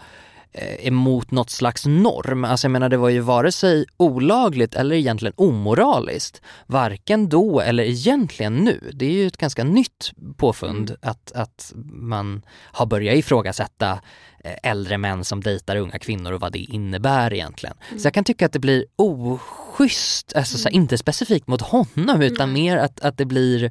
[0.81, 2.45] emot något slags norm.
[2.45, 6.43] Alltså jag menar det var ju vare sig olagligt eller egentligen omoraliskt.
[6.67, 8.91] Varken då eller egentligen nu.
[8.93, 14.01] Det är ju ett ganska nytt påfund att, att man har börjat ifrågasätta
[14.45, 17.77] eh, äldre män som dejtar unga kvinnor och vad det innebär egentligen.
[17.99, 22.23] Så jag kan tycka att det blir oschysst, alltså så här, inte specifikt mot honom
[22.23, 23.71] utan mer att, att det blir eh,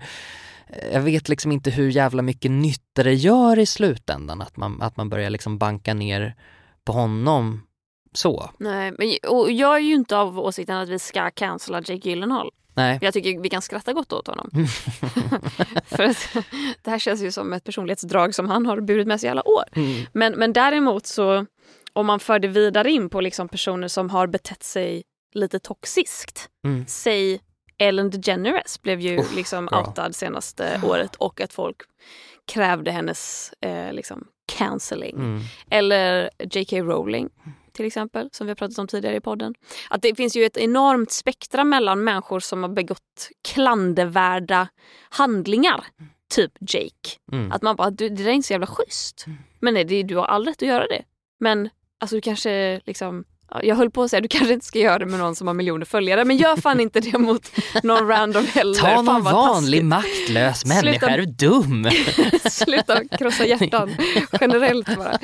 [0.94, 4.98] jag vet liksom inte hur jävla mycket nytta det gör i slutändan att man, att
[4.98, 6.36] man börjar liksom banka ner
[6.88, 7.62] på honom
[8.13, 8.50] så.
[8.58, 12.52] Nej, men, och jag är ju inte av åsikten att vi ska cancella Jake Gyllenhaal.
[12.73, 13.00] Nej.
[13.02, 14.50] Jag tycker vi kan skratta gott åt honom.
[15.86, 16.17] För att
[16.82, 19.47] det här känns ju som ett personlighetsdrag som han har burit med sig i alla
[19.47, 19.63] år.
[19.76, 20.06] Mm.
[20.13, 21.45] Men, men däremot så
[21.93, 26.50] om man för det vidare in på liksom personer som har betett sig lite toxiskt.
[26.65, 26.86] Mm.
[26.88, 27.41] Säg
[27.78, 29.80] Ellen DeGeneres blev ju Uff, liksom bra.
[29.80, 31.78] outad senaste året och att folk
[32.47, 35.16] krävde hennes eh, liksom cancelling.
[35.16, 35.42] Mm.
[35.70, 36.78] Eller J.K.
[36.78, 37.30] Rowling
[37.78, 39.54] till exempel, som vi har pratat om tidigare i podden.
[39.90, 44.68] Att det finns ju ett enormt spektra mellan människor som har begått klandervärda
[45.10, 45.86] handlingar.
[46.30, 47.10] Typ Jake.
[47.32, 47.52] Mm.
[47.52, 49.26] Att man bara, det där är inte så jävla schysst.
[49.60, 51.04] Men nej, det, du har all rätt att göra det.
[51.40, 53.26] Men alltså du kanske liksom
[53.64, 55.54] jag höll på att säga du kanske inte ska göra det med någon som har
[55.54, 57.52] miljoner följare men gör fan inte det mot
[57.84, 58.80] någon random heller.
[58.80, 59.86] Ta någon vanlig taskigt.
[59.86, 61.90] maktlös människa, Sluta- är du dum?
[62.52, 63.96] Sluta krossa hjärtan
[64.42, 65.18] generellt bara.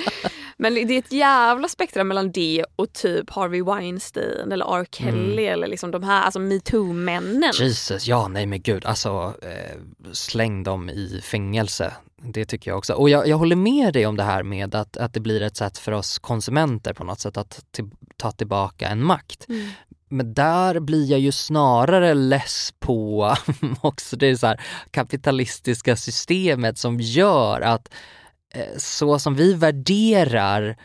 [0.58, 4.86] Men det är ett jävla spektra mellan det och typ Harvey Weinstein eller R.
[4.92, 7.52] Kelly eller liksom de här alltså metoo-männen.
[7.54, 9.80] Jesus, ja nej men gud, alltså eh,
[10.12, 11.94] släng dem i fängelse.
[12.22, 12.94] Det tycker jag också.
[12.94, 15.58] Och jag, jag håller med dig om det här med att, att det blir ett
[15.58, 19.46] sätt för oss konsumenter på något sätt att till, ta tillbaka en makt.
[19.50, 19.70] Mm.
[20.10, 23.36] Men där blir jag ju snarare less på
[23.82, 24.62] också det så här
[24.92, 27.90] kapitalistiska systemet som gör att
[28.78, 30.76] så som vi värderar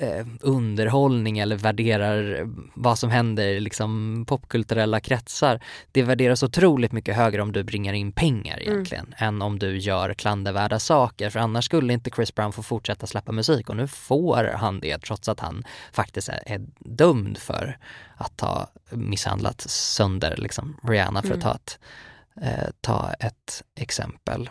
[0.00, 5.60] eh, underhållning eller värderar vad som händer i liksom popkulturella kretsar.
[5.92, 10.14] Det värderas otroligt mycket högre om du bringar in pengar egentligen än om du gör
[10.14, 14.44] klandervärda saker för annars skulle inte Chris Brown få fortsätta släppa musik och nu får
[14.56, 17.78] han det trots att han faktiskt är, är dömd för
[18.16, 21.78] att ha misshandlat sönder liksom Rihanna för att ta ett,
[22.42, 24.50] eh, ta ett exempel.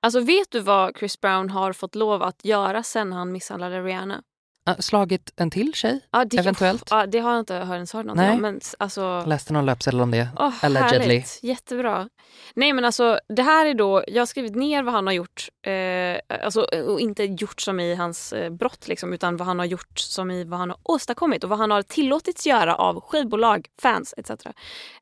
[0.00, 4.22] Alltså vet du vad Chris Brown har fått lov att göra sen han misshandlade Rihanna?
[4.68, 6.00] Ah, slagit en till tjej?
[6.10, 6.88] Ja, det, Eventuellt.
[6.90, 8.36] Ja, det har jag inte hört ens hört någonting Nej.
[8.36, 8.42] om.
[8.42, 10.28] Men alltså, Läste någon löpsedel om det?
[10.38, 10.98] Åh, Allegedly.
[10.98, 11.38] härligt.
[11.42, 12.08] Jättebra.
[12.54, 15.48] Nej men alltså det här är då, jag har skrivit ner vad han har gjort.
[15.66, 19.66] Eh, alltså, och inte gjort som i hans eh, brott liksom, utan vad han har
[19.66, 23.66] gjort som i vad han har åstadkommit och vad han har tillåtits göra av skivbolag,
[23.82, 24.30] fans etc.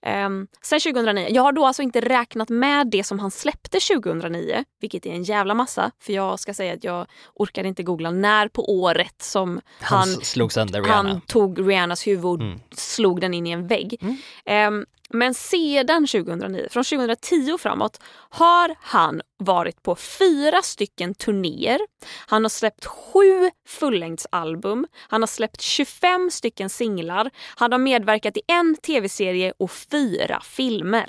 [0.03, 0.29] Eh,
[0.63, 1.27] sen 2009.
[1.31, 5.23] Jag har då alltså inte räknat med det som han släppte 2009, vilket är en
[5.23, 5.91] jävla massa.
[6.01, 10.09] För jag ska säga att jag orkade inte googla när på året som Han, han
[10.09, 11.09] slog sönder Rihanna.
[11.09, 12.61] han tog Rihannas huvud och Mm.
[12.73, 14.03] slog den in i en vägg.
[14.47, 21.81] Ehm, men sedan 2009, från 2010 framåt, har han varit på fyra stycken turnéer.
[22.27, 24.87] Han har släppt sju fullängdsalbum.
[25.09, 27.31] Han har släppt 25 stycken singlar.
[27.57, 31.07] Han har medverkat i en tv-serie och fyra filmer.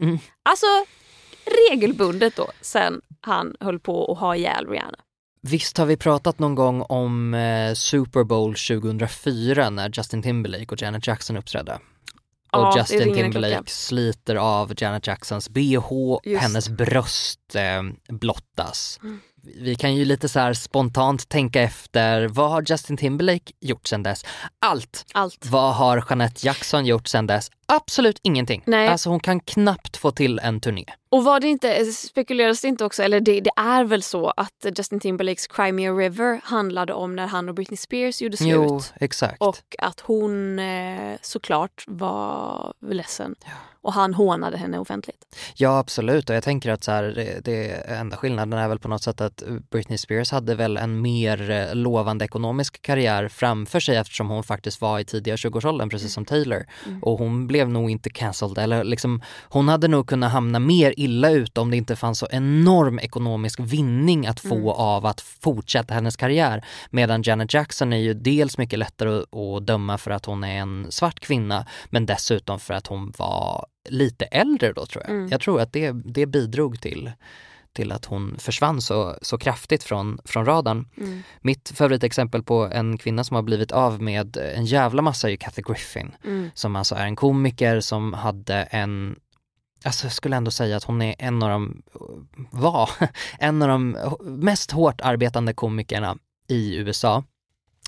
[0.00, 0.18] Mm.
[0.42, 0.66] Alltså
[1.70, 4.98] regelbundet då sen han höll på att ha ihjäl Rihanna.
[5.42, 10.82] Visst har vi pratat någon gång om eh, Super Bowl 2004 när Justin Timberlake och
[10.82, 11.78] Janet Jackson uppträdde?
[12.52, 15.82] Ja, och det Justin Timberlake sliter av Janet Jacksons bh,
[16.24, 16.42] Just.
[16.42, 19.00] hennes bröst eh, blottas.
[19.02, 19.20] Mm.
[19.42, 24.24] Vi kan ju lite så spontant tänka efter, vad har Justin Timberlake gjort sedan dess?
[24.58, 25.04] Allt!
[25.14, 25.46] Allt.
[25.46, 27.50] Vad har Jeanette Jackson gjort sedan dess?
[27.66, 28.62] Absolut ingenting.
[28.66, 28.88] Nej.
[28.88, 30.84] Alltså hon kan knappt få till en turné.
[31.10, 34.66] Och var det inte, spekuleras det inte också, eller det, det är väl så att
[34.76, 38.48] Justin Timberlakes Cry Me a River handlade om när han och Britney Spears gjorde slut.
[38.50, 39.42] Jo, exakt.
[39.42, 43.34] Och att hon eh, såklart var ledsen.
[43.82, 45.36] Och han hånade henne offentligt.
[45.54, 48.88] Ja absolut och jag tänker att så här, det, det enda skillnaden är väl på
[48.88, 53.96] något sätt att Britney Spears hade väl en mer eh, lovande ekonomisk karriär framför sig
[53.96, 56.66] eftersom hon faktiskt var i tidiga 20-årsåldern precis som Taylor.
[57.02, 61.30] Och hon blev nog inte cancelled eller liksom hon hade nog kunnat hamna mer illa
[61.30, 66.16] ut om det inte fanns så enorm ekonomisk vinning att få av att fortsätta hennes
[66.16, 66.64] karriär.
[66.90, 70.58] Medan Janet Jackson är ju dels mycket lättare att, att döma för att hon är
[70.58, 75.10] en svart kvinna men dessutom för att hon var lite äldre då tror jag.
[75.10, 75.28] Mm.
[75.28, 77.12] Jag tror att det, det bidrog till,
[77.72, 80.88] till att hon försvann så, så kraftigt från, från radarn.
[80.96, 81.22] Mm.
[81.40, 85.36] Mitt favoritexempel på en kvinna som har blivit av med en jävla massa är ju
[85.36, 86.50] Kathy Griffin Mm.
[86.54, 89.16] som alltså är en komiker som hade en
[89.88, 91.82] alltså jag skulle ändå säga att hon är en av de,
[92.50, 92.90] var,
[93.38, 96.16] en av de mest hårt arbetande komikerna
[96.48, 97.24] i USA.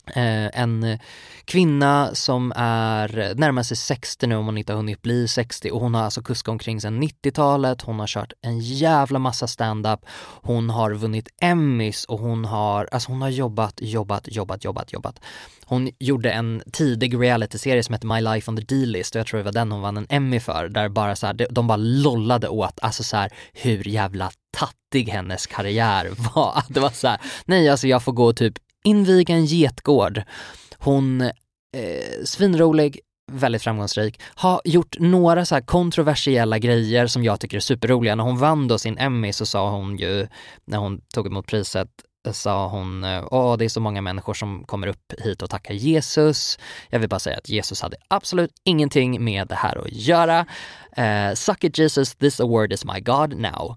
[0.07, 0.99] Eh, en
[1.45, 5.81] kvinna som är närmar sig 60 nu om hon inte har hunnit bli 60 och
[5.81, 10.01] hon har alltså kuskat omkring sedan 90-talet, hon har kört en jävla massa stand-up,
[10.43, 15.21] hon har vunnit Emmys och hon har, alltså hon har jobbat, jobbat, jobbat, jobbat, jobbat.
[15.65, 19.15] Hon gjorde en tidig realityserie som hette My Life on the D-list.
[19.15, 21.47] Och jag tror det var den hon vann en Emmy för, där bara så här,
[21.51, 26.63] de bara lollade åt, alltså så här, hur jävla tattig hennes karriär var.
[26.69, 30.23] Det var så här, nej alltså jag får gå typ inviga en getgård.
[30.79, 31.31] Hon, eh,
[32.25, 33.01] svinrolig,
[33.33, 38.15] väldigt framgångsrik, har gjort några så kontroversiella grejer som jag tycker är superroliga.
[38.15, 40.29] När hon vann då sin Emmy så sa hon ju,
[40.65, 41.89] när hon tog emot priset,
[42.33, 45.75] sa hon, eh, åh det är så många människor som kommer upp hit och tackar
[45.75, 46.59] Jesus.
[46.91, 50.47] Jag vill bara säga att Jesus hade absolut ingenting med det här att göra.
[50.97, 53.77] Eh, suck it Jesus, this award is my God now.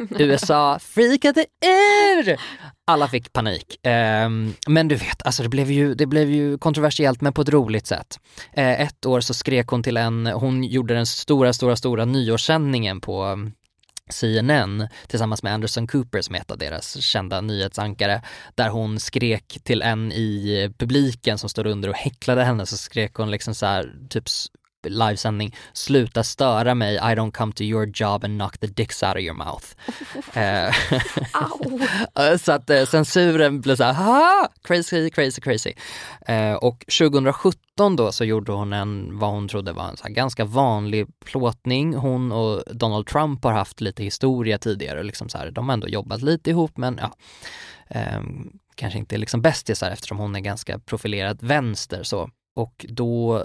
[0.18, 2.36] USA freakade ur!
[2.84, 3.78] Alla fick panik.
[3.82, 7.48] Ehm, men du vet, alltså det blev, ju, det blev ju kontroversiellt men på ett
[7.48, 8.20] roligt sätt.
[8.52, 13.00] Eh, ett år så skrek hon till en, hon gjorde den stora, stora, stora nyårssändningen
[13.00, 13.52] på mm,
[14.12, 18.22] CNN tillsammans med Anderson Cooper som är ett av deras kända nyhetsankare
[18.54, 23.14] där hon skrek till en i publiken som stod under och häcklade henne så skrek
[23.14, 24.24] hon liksom så här, typ
[24.88, 29.16] livesändning, sluta störa mig, I don't come to your job and knock the dicks out
[29.16, 29.64] of your mouth.
[30.34, 30.74] Eh,
[32.38, 35.72] så att eh, censuren blev så här, crazy, crazy, crazy.
[36.26, 41.06] Eh, och 2017 då så gjorde hon en, vad hon trodde var en ganska vanlig
[41.24, 41.94] plåtning.
[41.94, 45.88] Hon och Donald Trump har haft lite historia tidigare, liksom så här, de har ändå
[45.88, 47.12] jobbat lite ihop men ja.
[47.88, 48.20] Eh,
[48.74, 53.44] kanske inte liksom bästisar eftersom hon är ganska profilerad vänster så och då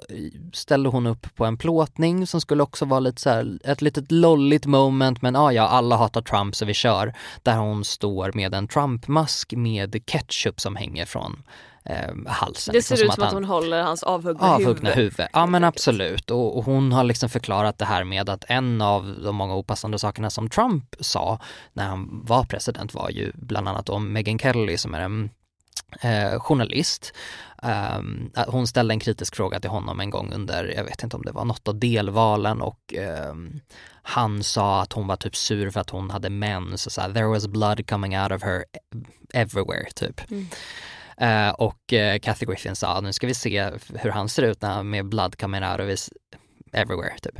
[0.53, 4.11] ställde hon upp på en plåtning som skulle också vara lite så här, ett litet
[4.11, 7.13] lolligt moment men ah, ja, alla hatar Trump så vi kör.
[7.43, 11.43] Där hon står med en Trump-mask med ketchup som hänger från
[11.85, 12.73] eh, halsen.
[12.73, 15.13] Det ser liksom, ut som att, han, hon håller hans avhuggna, avhuggna huvud.
[15.13, 15.27] huvud.
[15.33, 19.15] Ja men absolut och, och, hon har liksom förklarat det här med att en av
[19.23, 21.39] de många opassande sakerna som Trump sa
[21.73, 25.29] när han var president var ju bland annat om Megyn Kelly som är en
[26.01, 27.13] eh, journalist.
[27.63, 31.21] Um, hon ställde en kritisk fråga till honom en gång under, jag vet inte om
[31.25, 32.93] det var något av delvalen och
[33.29, 33.59] um,
[34.01, 37.13] han sa att hon var typ sur för att hon hade mens och så här,
[37.13, 38.65] there was blood coming out of her
[39.33, 40.21] everywhere typ.
[40.31, 40.47] Mm.
[41.21, 44.83] Uh, och uh, Kathy Griffin sa, nu ska vi se hur han ser ut när,
[44.83, 46.09] med blood coming out of his
[46.73, 47.39] everywhere typ.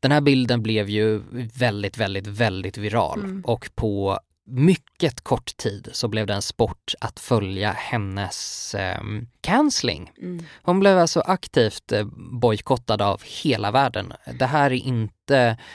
[0.00, 1.22] Den här bilden blev ju
[1.54, 3.44] väldigt, väldigt, väldigt viral mm.
[3.44, 9.00] och på mycket kort tid så blev det en sport att följa hennes eh,
[9.40, 10.12] cancelling.
[10.18, 10.44] Mm.
[10.62, 12.04] Hon blev alltså aktivt eh,
[12.40, 14.12] bojkottad av hela världen.
[14.38, 15.12] Det här är inte,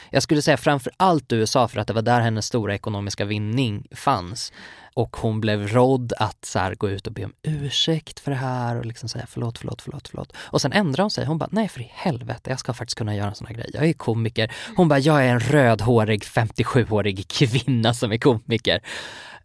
[0.10, 3.88] jag skulle säga framför allt USA för att det var där hennes stora ekonomiska vinning
[3.92, 4.52] fanns
[4.98, 8.38] och hon blev rådd att så här, gå ut och be om ursäkt för det
[8.38, 10.34] här och liksom säga förlåt, förlåt, förlåt, förlåt.
[10.38, 11.26] Och sen ändrade hon sig.
[11.26, 13.70] Hon bara, nej för i helvete, jag ska faktiskt kunna göra en sån här grej.
[13.74, 14.52] Jag är komiker.
[14.76, 18.82] Hon bara, jag är en rödhårig 57-årig kvinna som är komiker.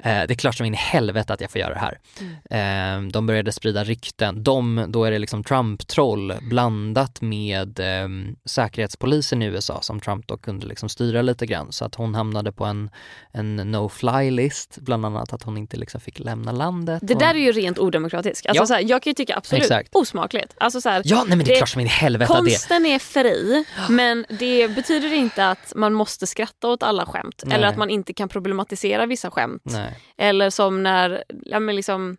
[0.05, 1.99] Eh, det är klart som in i helvete att jag får göra det här.
[2.21, 3.07] Mm.
[3.07, 4.43] Eh, de började sprida rykten.
[4.43, 8.09] De, då är det liksom Trump-troll blandat med eh,
[8.45, 12.53] säkerhetspolisen i USA som Trump då kunde liksom styra lite grann så att hon hamnade
[12.53, 12.91] på en,
[13.33, 17.01] en no-fly-list, bland annat att hon inte liksom fick lämna landet.
[17.03, 18.47] Det där är ju rent odemokratiskt.
[18.47, 18.67] Alltså, ja.
[18.67, 19.89] så här, jag kan ju tycka absolut Exakt.
[19.93, 20.55] osmakligt.
[20.59, 22.99] Alltså, så här, ja, nej, men det är klart som in i helvete Konsten är
[22.99, 27.57] fri, men det betyder inte att man måste skratta åt alla skämt nej.
[27.57, 29.63] eller att man inte kan problematisera vissa skämt.
[29.65, 29.92] Nej.
[30.17, 32.17] Eller som när, ja men liksom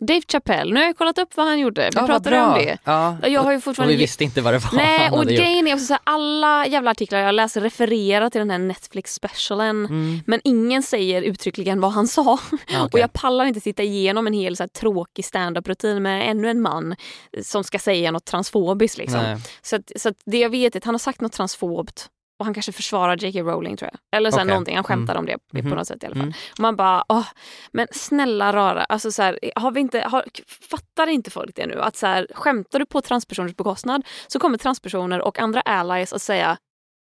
[0.00, 1.82] Dave Chappelle, nu har jag kollat upp vad han gjorde.
[1.82, 2.78] Vi ja, pratade om det.
[2.84, 3.16] Ja.
[3.28, 3.94] Jag har ju fortfarande...
[3.94, 6.66] Och vi visste inte vad det var Nej, och grejen är också så här, alla
[6.66, 10.20] jävla artiklar jag läser refererar till den här Netflix specialen mm.
[10.26, 12.38] men ingen säger uttryckligen vad han sa.
[12.52, 12.78] Okay.
[12.92, 16.60] Och jag pallar inte sitta igenom en hel så här, tråkig standup-rutin med ännu en
[16.60, 16.96] man
[17.42, 18.98] som ska säga något transfobiskt.
[18.98, 19.40] Liksom.
[19.62, 22.08] Så, att, så att det jag vet är att han har sagt något transfobt
[22.40, 23.40] och han kanske försvarar J.K.
[23.40, 24.18] Rowling tror jag.
[24.18, 24.48] Eller så okay.
[24.48, 25.20] någonting, han skämtar mm.
[25.20, 25.70] om det mm.
[25.70, 26.22] på något sätt i alla fall.
[26.22, 26.34] Mm.
[26.52, 27.26] Och man bara, åh,
[27.72, 30.24] men snälla rara, alltså så här, har vi inte, har,
[30.70, 31.80] fattar inte folk det nu?
[31.80, 36.22] Att så här, skämtar du på transpersoners bekostnad så kommer transpersoner och andra allies att
[36.22, 36.56] säga,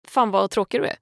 [0.08, 0.96] fan vad tråkig du är.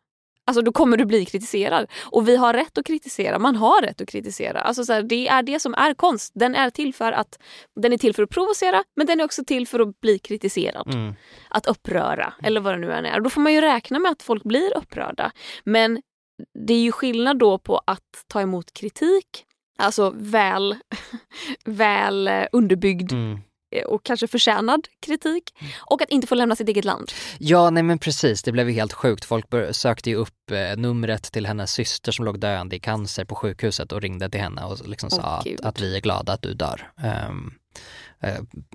[0.45, 1.91] Alltså då kommer du bli kritiserad.
[2.03, 3.39] Och vi har rätt att kritisera.
[3.39, 4.62] Man har rätt att kritisera.
[4.62, 6.32] Alltså så här, det är det som är konst.
[6.36, 7.39] Den är till för att
[7.82, 10.93] den är till för att provocera men den är också till för att bli kritiserad.
[10.93, 11.13] Mm.
[11.49, 13.20] Att uppröra eller vad det nu än är.
[13.20, 15.32] Då får man ju räkna med att folk blir upprörda.
[15.63, 16.01] Men
[16.68, 19.45] det är ju skillnad då på att ta emot kritik,
[19.78, 20.76] alltså väl,
[21.65, 23.39] väl underbyggd mm eh,
[23.82, 25.43] och kanske förtjänad kritik.
[25.80, 27.11] Och att inte få lämna sitt eget land.
[27.38, 29.26] Ja, nej men precis, det blev ju helt sjukt.
[29.26, 33.36] Folk sökte ju upp eh, numret till hennes syster som låg döende i cancer på
[33.36, 36.41] sjukhuset och ringde till henne och liksom oh, sa att, att, vi är glada att
[36.41, 36.91] du dör.
[36.97, 37.62] Um, eh,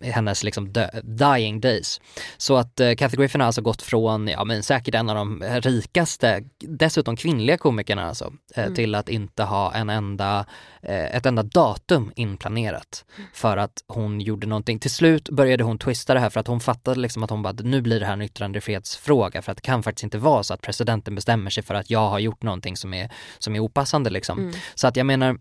[0.03, 0.73] hennes liksom
[1.03, 2.01] dying days.
[2.37, 5.43] Så att eh, Kathy Griffin har alltså gått från, ja men säkert en av de
[5.43, 8.75] rikaste, dessutom kvinnliga komikerna alltså, eh, mm.
[8.75, 10.47] till att inte ha en enda,
[10.83, 13.05] eh, ett enda datum inplanerat.
[13.17, 13.29] Mm.
[13.33, 16.61] För att hon gjorde någonting, till slut började hon twista det här för att hon
[16.61, 19.83] fattade liksom att hon bara, nu blir det här en yttrandefrihetsfråga för att det kan
[19.83, 22.95] faktiskt inte vara så att presidenten bestämmer sig för att jag har gjort någonting som
[22.95, 24.39] är, som är opassande liksom.
[24.39, 24.55] Mm.
[24.75, 25.39] Så att jag menar,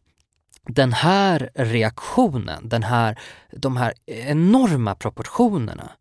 [0.68, 3.20] den här reaktionen, den här,
[3.51, 5.91] de här enorma proportionerna,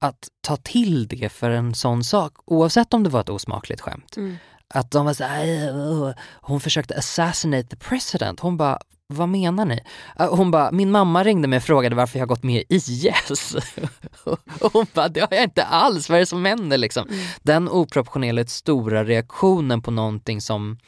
[0.00, 4.16] att ta till det för en sån sak, oavsett om det var ett osmakligt skämt.
[4.16, 4.36] Mm.
[4.74, 8.40] Att de var såhär, hon försökte assassinate the president.
[8.40, 9.80] Hon bara, vad menar ni?
[10.16, 13.56] Hon bara, min mamma ringde mig och frågade varför jag gått med i IS.
[14.60, 17.08] och hon bara, det har jag inte alls, vad är det som händer liksom?
[17.08, 17.24] Mm.
[17.42, 20.78] Den oproportionerligt stora reaktionen på någonting som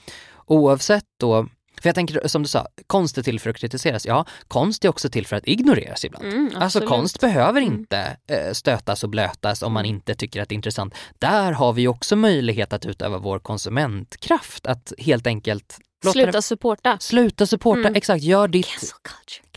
[0.46, 1.46] oavsett då
[1.82, 4.06] för jag tänker som du sa, konst är till för att kritiseras.
[4.06, 6.24] Ja, konst är också till för att ignoreras ibland.
[6.24, 10.52] Mm, alltså konst behöver inte eh, stötas och blötas om man inte tycker att det
[10.52, 10.94] är intressant.
[11.18, 15.78] Där har vi också möjlighet att utöva vår konsumentkraft, att helt enkelt
[16.12, 16.42] Sluta det...
[16.42, 16.98] supporta.
[17.00, 17.94] Sluta supporta, mm.
[17.94, 18.22] exakt.
[18.22, 18.66] Gör ditt...
[18.66, 19.47] Cancel culture.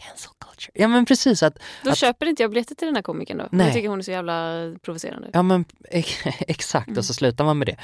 [0.62, 0.82] Culture.
[0.82, 1.44] Ja men precis.
[1.44, 1.98] Att, då att...
[1.98, 3.48] köper inte jag biljetter till den här komikern då.
[3.52, 3.66] Nej.
[3.66, 5.30] Jag tycker hon är så jävla provocerande.
[5.34, 5.66] Ja men
[6.40, 6.98] exakt, mm.
[6.98, 7.78] och så slutar man med det.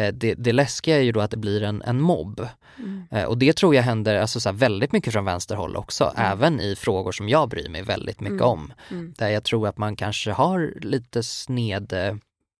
[0.00, 0.34] Eh, det.
[0.34, 2.48] Det läskiga är ju då att det blir en, en mobb.
[2.78, 3.04] Mm.
[3.10, 6.32] Eh, och det tror jag händer alltså, så väldigt mycket från vänsterhåll också, mm.
[6.32, 8.48] även i frågor som jag bryr mig väldigt mycket mm.
[8.48, 8.72] om.
[8.90, 9.14] Mm.
[9.18, 12.14] Där jag tror att man kanske har lite sned eh,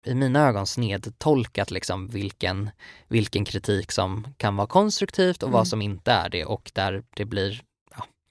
[0.06, 2.70] i mina ögon snedtolkat liksom vilken,
[3.08, 5.58] vilken kritik som kan vara konstruktivt och mm.
[5.58, 7.62] vad som inte är det och där det blir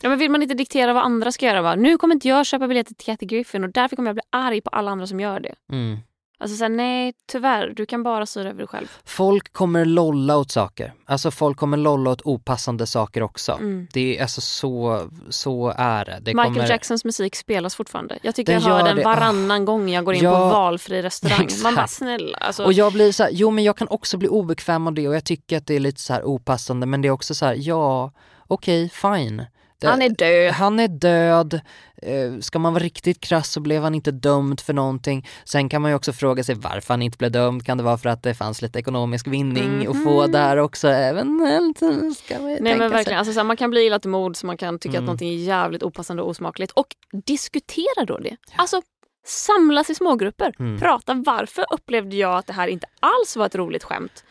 [0.03, 0.09] ja.
[0.09, 1.61] men vill man inte diktera vad andra ska göra?
[1.61, 1.75] Va?
[1.75, 4.61] Nu kommer inte jag köpa biljetter till Kathy Griffin och därför kommer jag bli arg
[4.61, 5.55] på alla andra som gör det.
[5.71, 5.97] Mm.
[6.43, 8.87] Alltså såhär, nej tyvärr, du kan bara styra över dig själv.
[9.05, 10.93] Folk kommer lolla åt saker.
[11.05, 13.51] Alltså folk kommer lolla åt opassande saker också.
[13.51, 13.87] Mm.
[13.93, 16.19] Det är alltså så, så är det.
[16.21, 16.69] det Michael kommer...
[16.69, 18.19] Jacksons musik spelas fortfarande.
[18.21, 19.65] Jag tycker den jag hör den varannan oh.
[19.65, 20.37] gång jag går in ja.
[20.37, 21.43] på valfri restaurang.
[21.43, 21.63] Exakt.
[21.63, 22.37] Man bara snälla.
[22.37, 22.63] Alltså...
[22.63, 25.15] Och jag blir så här, jo men jag kan också bli obekväm av det och
[25.15, 27.55] jag tycker att det är lite så här opassande men det är också så här,
[27.59, 28.11] ja
[28.47, 29.45] okej okay, fine.
[29.89, 30.53] Han är död.
[30.53, 31.61] Han är död.
[32.01, 35.27] Eh, ska man vara riktigt krass så blev han inte dömd för någonting.
[35.45, 37.65] Sen kan man ju också fråga sig varför han inte blev dömd.
[37.65, 39.89] Kan det vara för att det fanns lite ekonomisk vinning mm -hmm.
[39.89, 40.87] att få där också?
[40.87, 41.77] Eventuellt
[42.17, 44.57] ska man Nej men verkligen, alltså, så man kan bli illa till mod så man
[44.57, 45.03] kan tycka mm.
[45.03, 46.71] att någonting är jävligt opassande och osmakligt.
[46.71, 46.87] Och
[47.25, 48.29] diskutera då det.
[48.29, 48.53] Ja.
[48.55, 48.81] Alltså
[49.25, 50.53] samlas i smågrupper.
[50.59, 50.79] Mm.
[50.79, 54.23] Prata varför upplevde jag att det här inte alls var ett roligt skämt?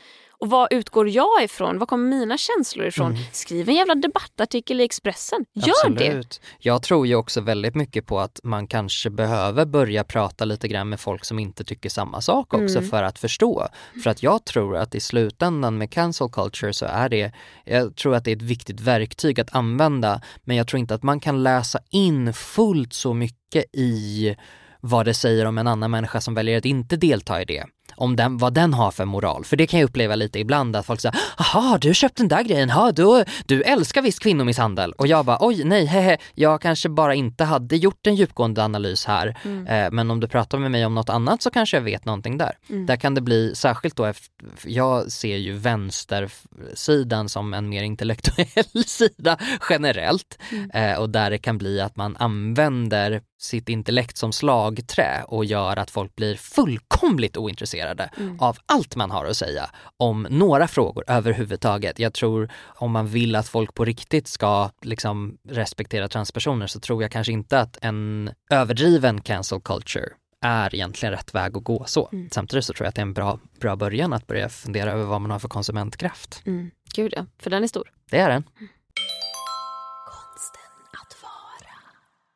[0.43, 1.79] Och vad utgår jag ifrån?
[1.79, 3.13] Vad kommer mina känslor ifrån?
[3.13, 3.23] Mm.
[3.33, 5.45] Skriv en jävla debattartikel i Expressen.
[5.53, 6.31] Gör Absolut.
[6.31, 6.69] det!
[6.69, 10.89] Jag tror ju också väldigt mycket på att man kanske behöver börja prata lite grann
[10.89, 12.91] med folk som inte tycker samma sak också mm.
[12.91, 13.69] för att förstå.
[14.03, 17.33] För att jag tror att i slutändan med cancel culture så är det,
[17.65, 21.03] jag tror att det är ett viktigt verktyg att använda men jag tror inte att
[21.03, 24.37] man kan läsa in fullt så mycket i
[24.81, 27.65] vad det säger om en annan människa som väljer att inte delta i det
[27.97, 29.45] om den, vad den har för moral.
[29.45, 32.43] För det kan jag uppleva lite ibland att folk säger “Jaha, du köpt den där
[32.43, 36.89] grejen, ha, du, du älskar visst kvinnomisshandel” och jag bara “Oj, nej, hehe, jag kanske
[36.89, 39.67] bara inte hade gjort en djupgående analys här, mm.
[39.67, 42.39] eh, men om du pratar med mig om något annat så kanske jag vet någonting
[42.39, 42.53] där”.
[42.71, 42.87] Mm.
[42.87, 44.31] Där kan det bli, särskilt då, efter,
[44.65, 49.39] jag ser ju vänstersidan som en mer intellektuell sida
[49.71, 50.71] generellt mm.
[50.71, 55.77] eh, och där det kan bli att man använder sitt intellekt som slagträ och gör
[55.77, 58.41] att folk blir fullkomligt ointresserade mm.
[58.41, 61.99] av allt man har att säga om några frågor överhuvudtaget.
[61.99, 67.03] Jag tror om man vill att folk på riktigt ska liksom respektera transpersoner så tror
[67.03, 70.09] jag kanske inte att en överdriven cancel culture
[70.45, 72.09] är egentligen rätt väg att gå så.
[72.13, 72.29] Mm.
[72.31, 75.05] Samtidigt så tror jag att det är en bra, bra början att börja fundera över
[75.05, 76.43] vad man har för konsumentkraft.
[76.47, 76.71] Mm.
[76.95, 77.93] Gud ja, för den är stor.
[78.11, 78.45] Det är den.
[78.61, 78.69] Mm.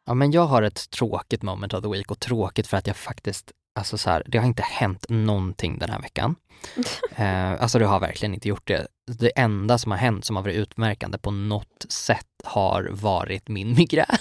[0.08, 2.96] Ja men jag har ett tråkigt moment of the week och tråkigt för att jag
[2.96, 6.36] faktiskt, alltså så här, det har inte hänt någonting den här veckan.
[7.16, 8.86] eh, alltså det har verkligen inte gjort det.
[9.06, 13.74] Det enda som har hänt som har varit utmärkande på något sätt har varit min
[13.74, 14.16] migrän.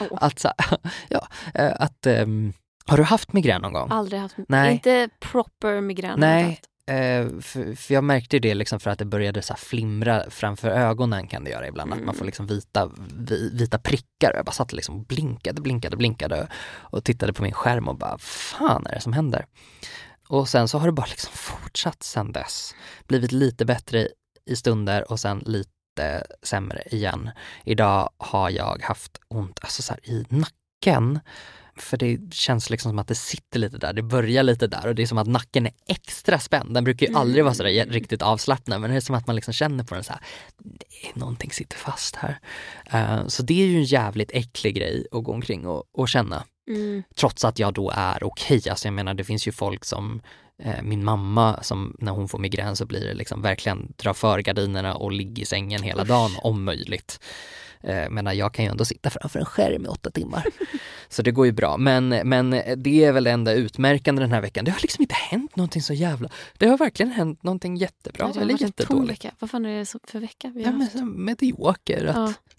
[0.00, 0.18] oh.
[0.20, 0.52] Alltså,
[1.08, 2.52] ja, eh, att um,
[2.86, 3.88] har du haft migrän någon gång?
[3.90, 4.72] Aldrig haft, Nej.
[4.72, 6.20] inte proper migrän.
[6.20, 6.60] Nej,
[7.42, 11.44] för, för, jag märkte det liksom för att det började så flimra framför ögonen kan
[11.44, 11.98] det göra ibland, mm.
[11.98, 12.26] att man får mm.
[12.26, 12.90] liksom vita,
[13.52, 14.32] vita prickar.
[14.34, 18.18] Jag bara satt liksom och blinkade, blinkade, blinkade och tittade på min skärm och bara,
[18.18, 19.46] fan är det som händer?
[20.28, 22.74] Och sen så har det bara liksom fortsatt sen dess.
[23.06, 24.08] Blivit lite bättre
[24.46, 27.30] i stunder och sen lite sämre igen.
[27.64, 31.20] Idag har jag haft ont alltså så i nacken nacken.
[31.76, 34.94] För det känns liksom som att det sitter lite där, det börjar lite där och
[34.94, 36.74] det är som att nacken är extra spänd.
[36.74, 39.54] Den brukar ju aldrig vara sådär riktigt avslappnad men det är som att man liksom
[39.54, 40.22] känner på den så här,
[41.14, 42.38] någonting sitter fast här.
[42.94, 46.44] Uh, så det är ju en jävligt äcklig grej att gå omkring och, och känna.
[46.68, 47.02] Mm.
[47.16, 48.58] Trots att jag då är okej.
[48.58, 48.70] Okay.
[48.70, 50.22] Alltså jag menar det finns ju folk som
[50.62, 54.38] eh, min mamma som när hon får migrän så blir det liksom verkligen dra för
[54.38, 57.20] gardinerna och ligga i sängen hela dagen om möjligt.
[57.82, 60.44] Eh, men jag kan ju ändå sitta framför en skärm i åtta timmar.
[61.08, 61.76] så det går ju bra.
[61.76, 64.64] Men, men det är väl det enda utmärkande den här veckan.
[64.64, 66.28] Det har liksom inte hänt någonting så jävla...
[66.58, 69.10] Det har verkligen hänt någonting jättebra Ja, det har eller jättedåligt.
[69.24, 69.34] vecka.
[69.38, 71.04] Vad fan är det så- för vecka vi Ja, har men, haft?
[71.18, 72.04] medioker.
[72.06, 72.16] Att,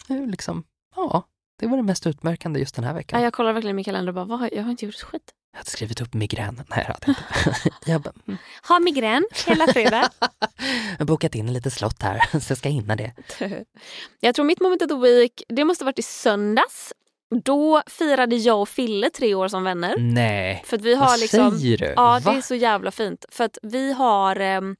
[0.08, 0.14] Ja.
[0.26, 0.64] liksom,
[0.96, 3.20] ja, det var det mest utmärkande just den här veckan.
[3.20, 4.94] Ja, jag kollar verkligen i min kalender och bara, vad har, jag har inte gjort
[4.94, 5.32] ett skit.
[5.52, 6.62] Jag hade skrivit upp migrän.
[6.70, 7.70] Nej, jag hade inte.
[7.90, 10.10] jag bara, mm, Har migrän hela fredag.
[10.90, 13.12] jag har bokat in lite slott här, så jag ska hinna det.
[14.20, 16.92] jag tror mitt moment of the week, det måste ha varit i söndags.
[17.44, 19.94] Då firade jag och Fille tre år som vänner.
[19.98, 21.58] Nej, För att vi har vad liksom...
[21.58, 21.92] säger du?
[21.96, 22.36] Ja, det Va?
[22.36, 23.24] är så jävla fint.
[23.28, 24.36] För att vi har...
[24.36, 24.76] ehm,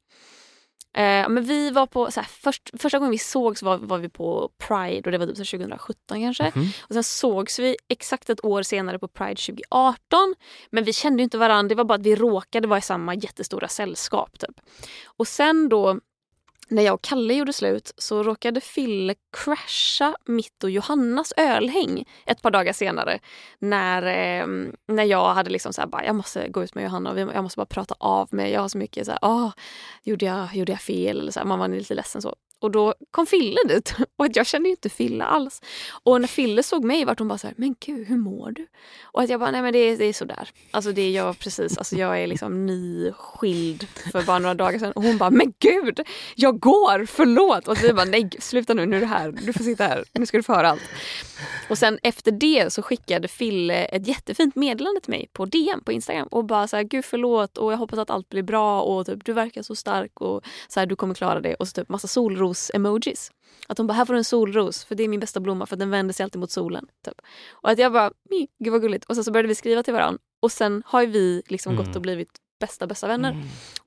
[0.93, 4.09] eh, men vi var på, så här, först, första gången vi sågs var, var vi
[4.09, 6.51] på Pride och det var typ så 2017 kanske.
[6.55, 6.67] Mhm.
[6.81, 10.35] Och sen sågs vi exakt ett år senare på Pride 2018.
[10.71, 13.67] Men vi kände inte varandra, det var bara att vi råkade vara i samma jättestora
[13.67, 14.39] sällskap.
[14.39, 14.59] Typ.
[15.17, 15.99] Och sen då
[16.73, 22.41] när jag och Kalle gjorde slut så råkade Fille crasha mitt och Johannas ölhäng ett
[22.41, 23.19] par dagar senare.
[23.59, 24.47] När, eh,
[24.87, 27.43] när jag hade liksom så här, bara, jag måste gå ut med Johanna och jag
[27.43, 28.51] måste bara prata av mig.
[28.51, 29.51] Jag har så mycket så här, "Åh,
[30.03, 31.19] gjorde, jag, gjorde jag fel?
[31.19, 32.35] Eller så här, man var lite ledsen så.
[32.63, 35.61] Och då kom Fille dit och att jag kände ju inte Fille alls.
[36.03, 38.67] Och när Fille såg mig vart hon bara så här, men gud hur mår du?
[39.03, 40.49] Och att jag bara, nej men det, är- det är sådär.
[40.71, 44.91] Alltså det är jag precis, alltså jag är liksom nyskild för bara några dagar sedan.
[44.91, 45.99] Och hon bara, men gud,
[46.35, 47.67] jag går, förlåt.
[47.67, 50.25] Och vi bara, nej sluta nu, nu är du här, du får sitta här, nu
[50.25, 50.81] ska du få höra allt.
[51.69, 55.91] Och sen efter det så skickade Fille ett jättefint meddelande till mig på DM på
[55.91, 59.05] Instagram och bara så här, gud förlåt och jag hoppas att allt blir bra och
[59.05, 61.55] typ, du verkar så stark och så här, du kommer klara det.
[61.55, 62.07] Och så typ massa
[62.53, 63.31] solros-emojis.
[63.67, 65.75] Att hon bara, här får du en solros för det är min bästa blomma för
[65.75, 66.87] den vänder sig alltid mot solen.
[67.05, 67.21] Typ.
[67.51, 69.05] Och att jag bara, "Mi, gud vad gulligt.
[69.05, 71.85] Och sen så började vi skriva till varandra och sen har vi liksom Mm.
[71.85, 72.29] gått och blivit
[72.59, 73.31] bästa bästa vänner.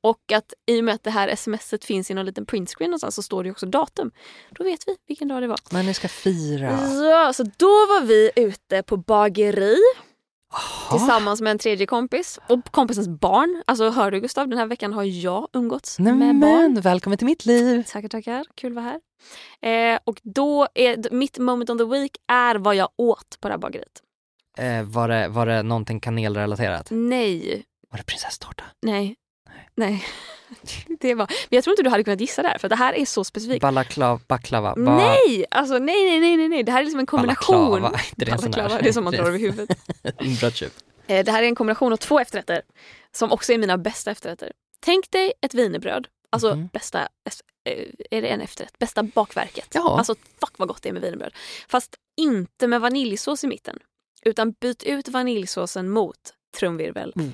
[0.01, 3.15] Och att i och med att det här smset finns i någon liten printscreen någonstans
[3.15, 4.11] så står det också datum.
[4.51, 5.59] Då vet vi vilken dag det var.
[5.73, 6.79] Men ni ska fira.
[7.11, 9.77] Ja, så då var vi ute på bageri
[10.91, 13.63] tillsammans med en tredje kompis och kompisens barn.
[13.67, 16.51] Alltså hör du Gustav, den här veckan har jag umgåtts Nej, med barn.
[16.73, 17.83] men välkommen till mitt liv.
[17.89, 18.45] Tackar, tackar.
[18.55, 18.99] Kul att vara
[19.63, 19.95] här.
[19.95, 23.53] Eh, och då är mitt moment of the week är vad jag åt på det
[23.55, 24.03] här bageriet.
[24.59, 26.87] Eh, var, det, var det någonting kanelrelaterat?
[26.91, 28.65] Nej, Var det prinsesstårta?
[28.83, 29.17] nej,
[29.75, 30.05] nej.
[31.01, 32.93] Det var, men jag tror inte du hade kunnat gissa det här för det här
[32.93, 33.61] är så specifikt.
[33.63, 34.21] Balaklava?
[34.29, 34.75] Baklava?
[34.75, 35.45] Ba- Nej!
[35.51, 36.63] Alltså nej, nej, nej, nej.
[36.63, 37.57] Det här är liksom en kombination.
[37.83, 39.79] Balaklava, inte det där- Balaklava, det är som man drar över huvudet.
[41.09, 42.63] Eh, Det här är en kombination av två efterrätter
[43.13, 44.53] som också är mina bästa efterrätter.
[44.81, 46.07] Tänk dig ett wienerbröd.
[46.31, 46.69] Alltså Mhm.
[46.73, 47.73] bästa, eh,
[48.11, 48.79] är det en efterrätt?
[48.79, 49.69] Bästa bakverket.
[49.75, 49.99] Ja.
[49.99, 51.33] Alltså fuck vad gott det är med wienerbröd.
[51.69, 53.79] Fast inte med vaniljsås i mitten.
[54.23, 56.17] Utan byt ut vaniljsåsen mot
[56.59, 57.13] trumvirvel.
[57.17, 57.33] Mm.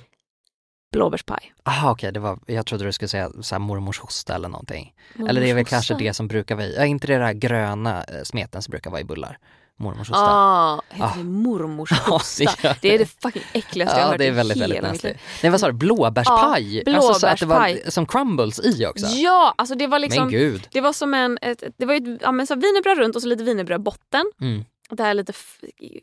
[0.93, 1.53] Blåbärspaj.
[1.64, 4.95] Aha, okej, det var, jag trodde du skulle säga så mormors hosta eller någonting.
[5.28, 8.05] Eller det är väl kanske det som brukar vara i, ja, inte det där gröna
[8.05, 9.38] eh, smeten som brukar vara i bullar?
[9.78, 10.24] Mormors hosta.
[10.30, 11.12] Ah, heter Ah.
[11.16, 12.45] det mormors Ja, hosta?
[12.45, 14.74] det gör det är det fucking äckligaste jag har Ja, hört det är väldigt, hela
[14.74, 15.16] väldigt mitt liv.
[15.43, 16.82] Nej vad sa du, blåbärspaj?
[16.86, 17.93] Ja, Alltså så att det var blåbärspaj.
[17.93, 19.07] som crumbles i också?
[19.07, 20.22] Ja, alltså det var liksom...
[20.24, 20.68] Men gud.
[20.72, 23.16] Det var som en, ett, det var ju ett ja, men så här wienerbröd runt
[23.16, 24.24] och så lite wienerbröd botten.
[24.40, 24.64] Mm.
[24.97, 25.32] Det här lite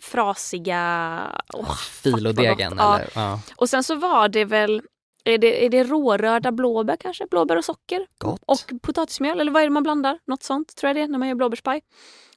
[0.02, 1.42] frasiga...
[1.54, 3.10] åh, Filodegen eller?
[3.16, 3.40] Ja.
[3.56, 4.82] Och sen så var det väl,
[5.24, 7.28] är det, är det rårörda blåbär kanske?
[7.32, 8.08] Blåbär och socker?
[8.18, 8.42] Gott.
[8.46, 10.20] Och potatismjöl eller vad är det man blandar?
[10.28, 11.82] Något sånt tror jag det är när man gör blåbärspaj.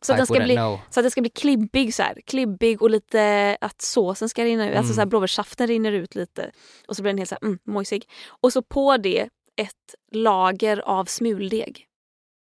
[0.01, 0.81] Så att, den ska bli, know.
[0.91, 2.21] så att den ska bli klibbig så här.
[2.27, 4.77] Klibbig och lite att såsen ska rinna ut.
[4.77, 4.95] Alltså Mm.
[4.95, 6.51] så här, blåbärssaften rinner ut lite.
[6.89, 8.09] Och så blir den helt så här, mm, mojsig.
[8.41, 11.87] Och så på det ett lager av smuldeg.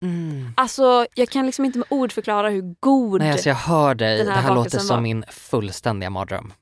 [0.03, 0.53] Mm.
[0.57, 3.21] Alltså jag kan liksom inte med ord förklara hur god...
[3.21, 5.01] Nej alltså jag hör dig, den det här här låter som var.
[5.01, 6.53] min fullständiga mardröm.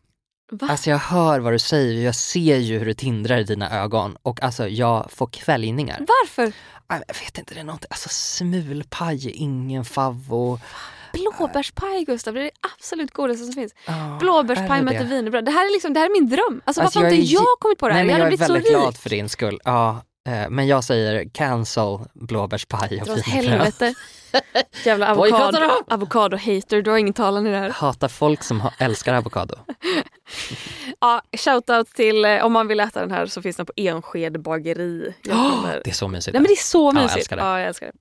[0.51, 0.67] Va?
[0.71, 4.17] Alltså jag hör vad du säger, jag ser ju hur det tindrar i dina ögon
[4.23, 5.97] och alltså jag får kväljningar.
[5.99, 6.53] Varför?
[6.87, 10.59] Jag vet inte, det är något, alltså smulpaj är ingen favvo.
[11.13, 13.73] Blåbärspaj Gustav, det är det absolut godaste som finns.
[13.85, 15.45] Är Blåbärspaj med ett wienerbröd.
[15.45, 16.61] Det här är, liksom, det här är min dröm.
[16.65, 18.03] Alltså, Alltså, varför har jag inte jag kommit på det här?
[18.03, 19.59] Nej men jag, hade är väldigt glad för din skull.
[19.63, 20.01] Ja,
[20.49, 23.93] men jag säger cancel blåbärspaj och Dra åt helvete.
[24.85, 27.69] Jävla avokado, avokado-hater, du har ingen talan i det här.
[27.69, 29.55] Hatar folk som älskar avokado.
[30.99, 34.39] Ja, shoutout till, eh, om man vill äta den här så finns den på Enskede
[34.39, 35.13] bageri.
[35.25, 36.33] Kommer- Det är så mysigt.
[36.33, 37.17] Nej men det är så Ja, jag mysigt.
[37.17, 37.41] älskar det.
[37.43, 37.93] Ja, jag älskar det.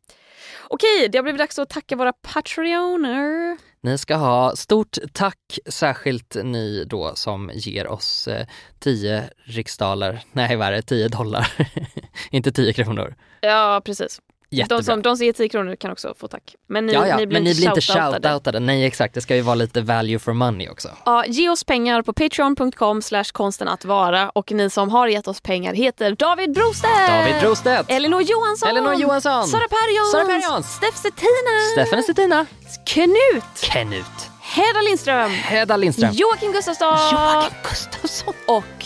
[0.69, 3.59] Okej, det har blivit dags att tacka våra Patreoner.
[3.83, 8.47] Ni ska ha stort tack, särskilt ni då som ger oss eh,
[8.79, 11.53] 10 riksdaler, nej vad är det, 10 dollar,
[12.31, 13.15] inte 10 kronor.
[13.41, 14.21] Ja, precis.
[14.53, 14.77] Jättebra.
[14.79, 16.55] De som, de som ger 10 kronor kan också få tack.
[16.69, 18.29] Men ni, ja, ja, ni blir men ni blir inte shoutoutade.
[18.29, 18.61] shoutoutade.
[18.61, 20.89] Nej exakt, det ska ju vara lite value for money också.
[21.05, 24.31] Ja, ge oss pengar på patreon.com slash konsten att vara.
[24.31, 28.95] Och ni som har gett oss pengar heter David Brostedt, David Brostedt, Elinor Johansson, Elinor
[28.95, 32.47] Johansson, Sara Perjons, Sara Perjons, Steff Settina, Stefan Stettina,
[32.87, 36.99] Knut, Knut, Hedda Lindström, Hedda Lindström, Joakim Gustafsson.
[37.13, 38.35] Joakim Gustafsson.
[38.47, 38.85] Och,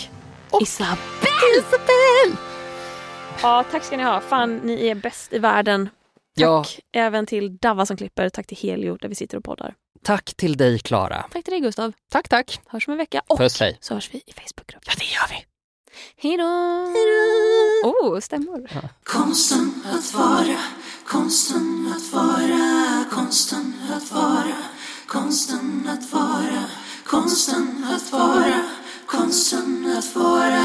[0.63, 0.99] Isabelle.
[1.59, 2.54] Isabel.
[3.45, 4.21] Ja, tack ska ni ha.
[4.21, 5.87] Fan, ni är bäst i världen.
[5.87, 6.65] Tack Ja.
[6.93, 8.29] även till Davva som klipper.
[8.29, 9.75] Tack till Helio där vi sitter och poddar.
[10.03, 11.23] Tack till dig Klara.
[11.33, 11.93] Tack till dig Gustav.
[12.13, 12.61] Tack tack.
[12.67, 13.23] Hörs om en vecka.
[13.27, 13.79] Och Puss hej.
[13.81, 14.83] så hörs vi i Facebookgruppen.
[14.87, 15.45] Ja det gör vi.
[16.17, 16.45] Hej då!
[17.91, 18.69] Oh, stämmor.
[19.05, 20.57] Konsten att vara,
[21.07, 24.57] konsten att vara, konsten att vara,
[25.07, 26.65] konsten att vara,
[27.07, 28.69] konsten att vara,
[29.07, 30.65] konsten att vara.